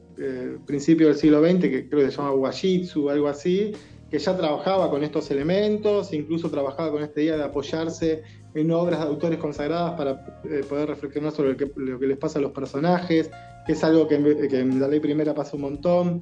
principio 0.65 1.07
del 1.07 1.15
siglo 1.15 1.41
XX 1.43 1.61
que 1.61 1.89
creo 1.89 2.05
que 2.05 2.11
se 2.11 2.17
llama 2.17 2.33
Wajitsu 2.33 3.07
o 3.07 3.09
algo 3.09 3.27
así, 3.27 3.71
que 4.09 4.19
ya 4.19 4.35
trabajaba 4.35 4.89
con 4.89 5.03
estos 5.03 5.31
elementos, 5.31 6.13
incluso 6.13 6.49
trabajaba 6.49 6.91
con 6.91 7.01
esta 7.01 7.21
idea 7.21 7.37
de 7.37 7.43
apoyarse 7.43 8.23
en 8.53 8.71
obras 8.71 8.99
de 8.99 9.05
autores 9.05 9.39
consagradas 9.39 9.93
para 9.93 10.41
eh, 10.43 10.63
poder 10.67 10.89
reflexionar 10.89 11.31
sobre 11.31 11.51
lo 11.51 11.57
que, 11.99 12.07
les 12.07 12.17
pasa 12.17 12.39
a 12.39 12.41
los 12.41 12.51
personajes, 12.51 13.29
que 13.65 13.73
es 13.73 13.83
algo 13.83 14.07
que, 14.07 14.15
en 14.15 14.79
la 14.79 14.87
ley 14.87 14.99
primera 14.99 15.33
pasa 15.33 15.55
un 15.55 15.61
montón. 15.61 16.19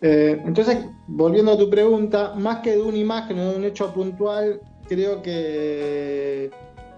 Eh, 0.00 0.40
entonces, 0.44 0.78
volviendo 1.06 1.52
a 1.52 1.58
tu 1.58 1.68
pregunta, 1.68 2.34
más 2.34 2.58
que 2.60 2.72
de 2.72 2.82
una 2.82 2.96
imagen 2.96 3.38
o 3.38 3.50
de 3.50 3.56
un 3.56 3.64
hecho 3.64 3.92
puntual, 3.92 4.60
creo 4.88 5.22
que, 5.22 6.50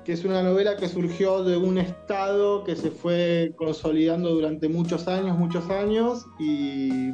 que 0.04 0.12
es 0.12 0.24
una 0.24 0.42
novela 0.42 0.76
que 0.76 0.88
surgió 0.88 1.42
de 1.42 1.56
un 1.56 1.78
estado 1.78 2.64
que 2.64 2.76
se 2.76 2.90
fue 2.90 3.52
consolidando 3.56 4.30
durante 4.30 4.68
muchos 4.68 5.08
años, 5.08 5.36
muchos 5.36 5.68
años, 5.68 6.26
y 6.38 7.10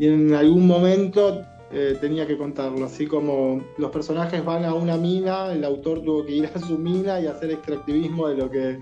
en 0.00 0.34
algún 0.34 0.66
momento 0.66 1.44
eh, 1.70 1.98
tenía 2.00 2.26
que 2.26 2.38
contarlo. 2.38 2.86
Así 2.86 3.06
como 3.06 3.62
los 3.76 3.90
personajes 3.90 4.44
van 4.44 4.64
a 4.64 4.74
una 4.74 4.96
mina, 4.96 5.52
el 5.52 5.64
autor 5.64 6.02
tuvo 6.02 6.24
que 6.24 6.32
ir 6.32 6.50
a 6.54 6.58
su 6.58 6.78
mina 6.78 7.20
y 7.20 7.26
hacer 7.26 7.50
extractivismo 7.50 8.28
de 8.28 8.36
lo 8.36 8.50
que, 8.50 8.78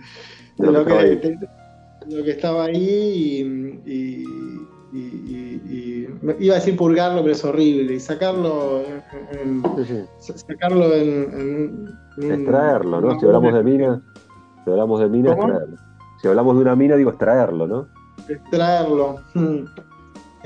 de 0.59 0.72
lo, 0.72 0.85
que, 0.85 1.38
lo 2.09 2.25
que 2.25 2.31
estaba 2.31 2.66
ahí 2.66 3.83
y, 3.85 4.25
iba 6.38 6.55
a 6.55 6.59
decir 6.59 6.77
purgarlo, 6.77 7.22
pero 7.22 7.35
es 7.35 7.44
horrible. 7.44 7.94
Y 7.94 8.01
sacarlo 8.01 8.83
en, 9.35 9.62
sacarlo 10.18 10.94
en, 10.94 11.88
extraerlo, 12.18 13.01
¿no? 13.01 13.18
Si 13.18 13.27
hablamos 13.27 13.53
de 13.53 13.62
mina, 13.64 14.03
si 14.64 14.70
hablamos 14.70 15.01
de 15.01 15.09
mina, 15.09 15.33
extraerlo. 15.33 15.77
Si 16.22 16.29
hablamos 16.29 16.55
de 16.57 16.62
una 16.62 16.77
mina, 16.77 16.96
digo 16.96 17.11
extraerlo, 17.11 17.66
¿no? 17.66 17.88
Extraerlo. 18.29 19.16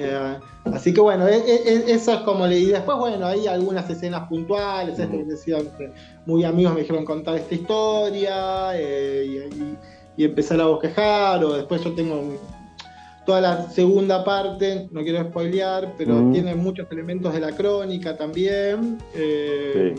Eh, 0.01 0.39
así 0.65 0.93
que 0.93 1.01
bueno, 1.01 1.29
e, 1.29 1.37
e, 1.37 1.69
e, 1.69 1.93
eso 1.93 2.15
es 2.15 2.21
como 2.21 2.47
leí. 2.47 2.67
Después, 2.67 2.99
bueno, 2.99 3.27
hay 3.27 3.47
algunas 3.47 3.89
escenas 3.91 4.29
puntuales, 4.29 4.99
muy 6.27 6.45
amigos 6.45 6.75
me 6.75 6.81
dijeron 6.81 7.05
contar 7.05 7.37
esta 7.37 7.55
historia 7.55 8.71
eh, 8.75 9.51
y, 10.17 10.25
empezar 10.25 10.61
a 10.61 10.67
bosquejar, 10.67 11.43
o 11.43 11.55
después 11.55 11.83
yo 11.83 11.95
tengo 11.95 12.39
toda 13.25 13.41
la 13.41 13.71
segunda 13.71 14.23
parte, 14.23 14.87
no 14.91 15.03
quiero 15.03 15.25
spoilear, 15.25 15.95
pero 15.97 16.31
tiene 16.31 16.55
muchos 16.55 16.87
elementos 16.91 17.33
de 17.33 17.41
la 17.41 17.53
crónica 17.53 18.17
también. 18.17 18.99
Eh, 19.15 19.95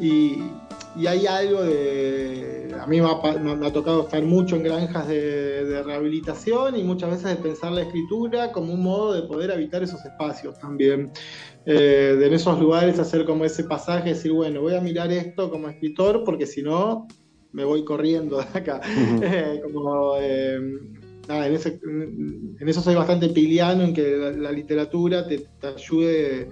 y, 0.00 0.42
y 0.96 1.06
hay 1.06 1.26
algo 1.26 1.62
de. 1.62 2.74
A 2.80 2.86
mí 2.86 3.00
me 3.00 3.66
ha, 3.66 3.72
tocado 3.72 4.02
estar 4.02 4.22
mucho 4.22 4.56
en 4.56 4.62
granjas 4.64 5.08
de, 5.08 5.82
rehabilitación 5.82 6.76
y 6.76 6.82
muchas 6.82 7.10
veces 7.10 7.36
de 7.36 7.36
pensar 7.36 7.72
la 7.72 7.82
escritura 7.82 8.52
como 8.52 8.72
un 8.72 8.82
modo 8.82 9.14
de 9.14 9.22
poder 9.22 9.50
habitar 9.50 9.82
esos 9.82 10.04
espacios 10.04 10.58
también. 10.58 11.10
Eh, 11.66 12.16
de 12.18 12.26
en 12.26 12.32
esos 12.32 12.60
lugares 12.60 12.98
hacer 12.98 13.24
como 13.24 13.44
ese 13.44 13.64
pasaje, 13.64 14.10
decir, 14.10 14.32
bueno, 14.32 14.60
voy 14.60 14.74
a 14.74 14.80
mirar 14.80 15.10
esto 15.10 15.50
como 15.50 15.68
escritor 15.68 16.22
porque 16.24 16.46
si 16.46 16.62
no 16.62 17.08
me 17.52 17.64
voy 17.64 17.84
corriendo 17.84 18.38
de 18.38 18.58
acá. 18.58 18.80
Eh, 19.22 19.60
como. 19.62 20.16
Eh, 20.20 20.60
en, 21.26 22.68
eso 22.68 22.82
soy 22.82 22.94
bastante 22.94 23.30
piliano, 23.30 23.82
en 23.82 23.94
que 23.94 24.16
la, 24.36 24.52
literatura 24.52 25.26
te, 25.26 25.38
te 25.58 25.66
ayude 25.68 26.48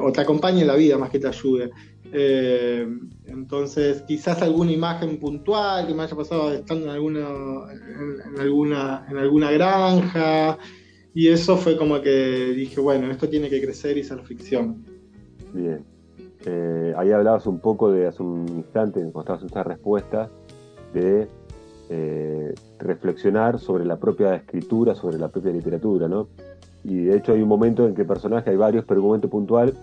o 0.00 0.12
te 0.12 0.20
acompañe 0.20 0.60
en 0.62 0.68
la 0.68 0.76
vida 0.76 0.96
más 0.96 1.10
que 1.10 1.18
te 1.18 1.26
ayude. 1.26 1.70
Eh, 2.12 2.86
entonces, 3.26 4.02
quizás 4.02 4.40
alguna 4.42 4.72
imagen 4.72 5.18
puntual 5.18 5.86
que 5.86 5.94
me 5.94 6.04
haya 6.04 6.16
pasado 6.16 6.52
estando 6.52 6.86
en 6.86 6.90
alguna, 6.90 7.28
en, 7.70 8.40
alguna, 8.40 9.06
en 9.10 9.16
alguna 9.18 9.50
granja. 9.50 10.58
Y 11.14 11.28
eso 11.28 11.56
fue 11.56 11.76
como 11.76 12.00
que 12.00 12.52
dije, 12.54 12.80
bueno, 12.80 13.10
esto 13.10 13.28
tiene 13.28 13.48
que 13.48 13.60
crecer 13.60 13.96
y 13.96 14.04
ser 14.04 14.20
ficción. 14.22 14.84
Bien. 15.52 15.84
Eh, 16.44 16.94
ahí 16.96 17.10
hablabas 17.10 17.46
un 17.46 17.58
poco 17.58 17.90
de 17.90 18.06
hace 18.06 18.22
un 18.22 18.46
instante, 18.48 19.00
cuando 19.00 19.20
estabas 19.20 19.42
en 19.42 19.48
esa 19.48 19.62
respuesta, 19.64 20.30
de 20.92 21.26
eh, 21.88 22.54
reflexionar 22.78 23.58
sobre 23.58 23.84
la 23.84 23.96
propia 23.96 24.34
escritura, 24.34 24.94
sobre 24.94 25.18
la 25.18 25.28
propia 25.28 25.52
literatura, 25.52 26.08
¿no? 26.08 26.28
Y 26.84 27.04
de 27.04 27.16
hecho 27.16 27.32
hay 27.32 27.42
un 27.42 27.48
momento 27.48 27.86
en 27.86 27.94
que 27.94 28.02
el 28.02 28.06
personaje, 28.06 28.50
hay 28.50 28.56
varios, 28.56 28.84
pero 28.84 29.00
un 29.00 29.08
momento 29.08 29.28
puntual 29.28 29.74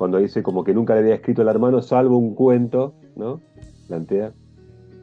cuando 0.00 0.16
dice 0.16 0.42
como 0.42 0.64
que 0.64 0.72
nunca 0.72 0.94
le 0.94 1.00
había 1.00 1.14
escrito 1.16 1.42
al 1.42 1.48
hermano 1.48 1.82
salvo 1.82 2.16
un 2.16 2.34
cuento, 2.34 2.94
¿no? 3.16 3.42
Plantea. 3.86 4.32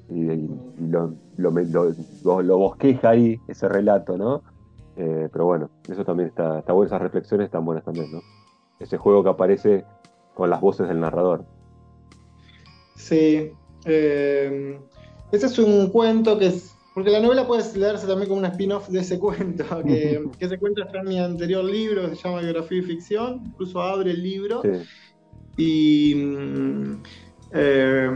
Y, 0.10 0.50
lo, 0.90 1.14
lo, 1.38 2.58
bosqueja 2.58 3.10
ahí, 3.10 3.40
ese 3.48 3.70
relato, 3.70 4.18
¿no? 4.18 4.42
Eh, 4.96 5.30
pero 5.32 5.46
bueno, 5.46 5.70
eso 5.88 6.04
también 6.04 6.30
está, 6.30 6.58
está 6.58 6.74
bueno, 6.74 6.88
esas 6.88 7.00
reflexiones 7.00 7.46
están 7.46 7.64
buenas 7.64 7.86
también, 7.86 8.12
¿no? 8.12 8.22
Ese 8.80 8.98
juego 8.98 9.22
que 9.22 9.30
aparece 9.30 9.86
con 10.34 10.50
las 10.50 10.60
voces 10.62 10.88
del 10.88 11.00
narrador. 11.00 11.46
Sí. 12.96 13.52
Eh, 13.86 14.80
ese 15.32 15.46
es 15.46 15.60
un 15.60 15.92
cuento 15.92 16.40
que 16.40 16.48
es. 16.48 16.76
Porque 16.98 17.12
la 17.12 17.20
novela 17.20 17.46
puede 17.46 17.62
leerse 17.78 18.08
también 18.08 18.28
como 18.28 18.40
un 18.40 18.46
spin-off 18.48 18.90
de 18.90 19.02
ese 19.02 19.20
cuento, 19.20 19.64
que, 19.86 20.20
ese 20.40 20.58
cuento 20.58 20.82
está 20.82 21.02
en 21.02 21.08
mi 21.08 21.20
anterior 21.20 21.64
libro, 21.64 22.10
que 22.10 22.16
se 22.16 22.24
llama 22.24 22.42
Biografía 22.42 22.80
y 22.80 22.82
Ficción, 22.82 23.44
incluso 23.46 23.80
abre 23.80 24.10
el 24.10 24.24
libro. 24.24 24.64
Y, 25.58 26.16
mm, 26.16 27.04
eh, 27.54 28.10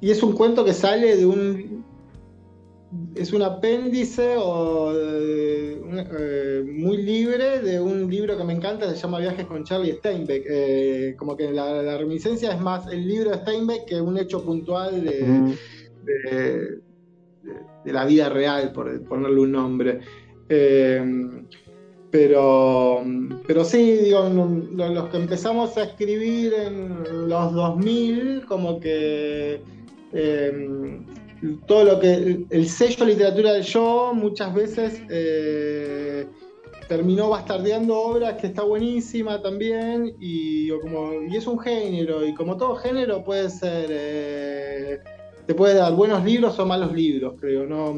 y 0.00 0.10
es 0.10 0.20
un 0.20 0.32
cuento 0.32 0.64
que 0.64 0.72
sale 0.72 1.16
de 1.16 1.26
un 1.26 1.84
es 3.14 3.32
un 3.32 3.42
apéndice 3.42 4.34
o, 4.36 4.92
eh, 4.96 6.64
muy 6.66 6.96
libre 6.96 7.60
de 7.60 7.78
un 7.80 8.10
libro 8.10 8.36
que 8.36 8.42
me 8.42 8.54
encanta, 8.54 8.90
se 8.90 8.96
llama 8.96 9.20
Viajes 9.20 9.46
con 9.46 9.62
Charlie 9.62 9.92
Steinbeck. 9.92 10.44
Eh, 10.44 11.14
como 11.16 11.36
que 11.36 11.52
la, 11.52 11.98
reminiscencia 11.98 12.52
es 12.52 12.60
más 12.60 12.88
el 12.88 13.06
libro 13.06 13.30
de 13.30 13.36
Steinbeck 13.36 13.84
que 13.84 14.00
un 14.00 14.18
hecho 14.18 14.44
puntual 14.44 15.04
de, 15.04 15.56
de, 16.02 16.87
la 17.84 18.04
vida 18.04 18.28
real, 18.28 18.72
por 18.72 19.02
ponerle 19.04 19.40
un 19.40 19.52
nombre. 19.52 20.00
Eh, 20.48 21.02
pero, 22.10 23.04
pero 23.46 23.64
sí, 23.64 23.98
digo, 24.04 24.28
los 24.28 25.08
que 25.10 25.16
empezamos 25.18 25.76
a 25.76 25.84
escribir 25.84 26.54
en 26.54 27.28
los 27.28 27.52
2000, 27.52 28.46
como 28.46 28.80
que 28.80 29.60
todo 31.66 31.84
lo 31.84 32.00
que 32.00 32.44
el 32.50 32.68
sello 32.68 33.04
literatura 33.04 33.52
del 33.52 33.62
yo 33.62 34.12
muchas 34.14 34.52
veces 34.54 35.00
eh, 35.08 36.26
terminó 36.88 37.28
bastardeando 37.28 37.96
obras 37.96 38.34
que 38.34 38.48
está 38.48 38.62
buenísima 38.62 39.40
también 39.40 40.16
y, 40.18 40.70
como, 40.80 41.22
y 41.22 41.36
es 41.36 41.46
un 41.46 41.58
género 41.58 42.26
y 42.26 42.34
como 42.34 42.56
todo 42.56 42.76
género 42.76 43.22
puede 43.22 43.50
ser 43.50 43.86
eh, 43.90 44.98
te 45.48 45.54
puede 45.54 45.74
dar 45.74 45.92
buenos 45.94 46.22
libros 46.24 46.56
o 46.60 46.66
malos 46.66 46.92
libros 46.92 47.34
creo 47.40 47.66
no 47.66 47.96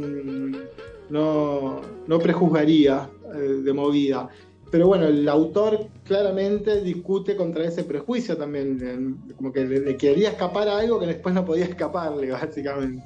no, 1.11 1.81
no 2.07 2.19
prejuzgaría 2.19 3.11
eh, 3.35 3.39
de 3.39 3.73
movida 3.73 4.31
pero 4.71 4.87
bueno, 4.87 5.07
el 5.07 5.29
autor 5.29 5.87
claramente 6.05 6.81
discute 6.81 7.37
contra 7.37 7.65
ese 7.65 7.83
prejuicio 7.83 8.37
también, 8.37 9.19
como 9.37 9.53
que 9.53 9.65
le, 9.65 9.97
quería 9.97 10.31
escapar 10.31 10.69
a 10.69 10.79
algo 10.79 11.01
que 11.01 11.07
después 11.07 11.35
no 11.35 11.45
podía 11.45 11.65
escaparle, 11.65 12.31
básicamente. 12.31 13.03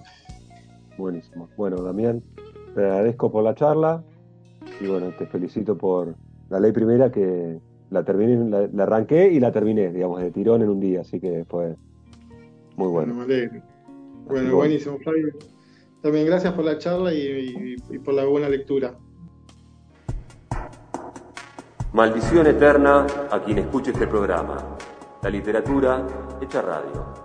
Buenísimo. 0.98 1.48
Bueno, 1.56 1.82
Damián, 1.82 2.22
te 2.74 2.82
agradezco 2.82 3.32
por 3.32 3.44
la 3.44 3.54
charla 3.54 4.02
y 4.80 4.86
bueno, 4.86 5.10
te 5.18 5.26
felicito 5.26 5.76
por 5.76 6.14
la 6.50 6.60
ley 6.60 6.72
primera 6.72 7.10
que 7.10 7.58
la 7.90 8.04
terminé, 8.04 8.68
la, 8.72 8.82
arranqué 8.82 9.32
y 9.32 9.40
la 9.40 9.50
terminé, 9.50 9.90
digamos, 9.90 10.20
de 10.20 10.30
tirón 10.30 10.62
en 10.62 10.68
un 10.68 10.80
día, 10.80 11.00
así 11.00 11.18
que 11.18 11.44
fue 11.48 11.76
muy 12.76 12.88
bueno. 12.88 13.14
Bueno, 13.14 13.62
bueno 14.26 14.56
buenísimo, 14.56 14.98
Flavio. 14.98 15.34
También 16.02 16.26
gracias 16.26 16.52
por 16.52 16.64
la 16.64 16.78
charla 16.78 17.12
y 17.14 17.76
por 18.04 18.14
la 18.14 18.24
buena 18.24 18.48
lectura. 18.48 18.94
Maldición 21.94 22.48
eterna 22.48 23.06
a 23.30 23.40
quien 23.44 23.58
escuche 23.58 23.92
este 23.92 24.08
programa. 24.08 24.76
La 25.22 25.30
literatura 25.30 26.04
hecha 26.42 26.60
radio. 26.60 27.23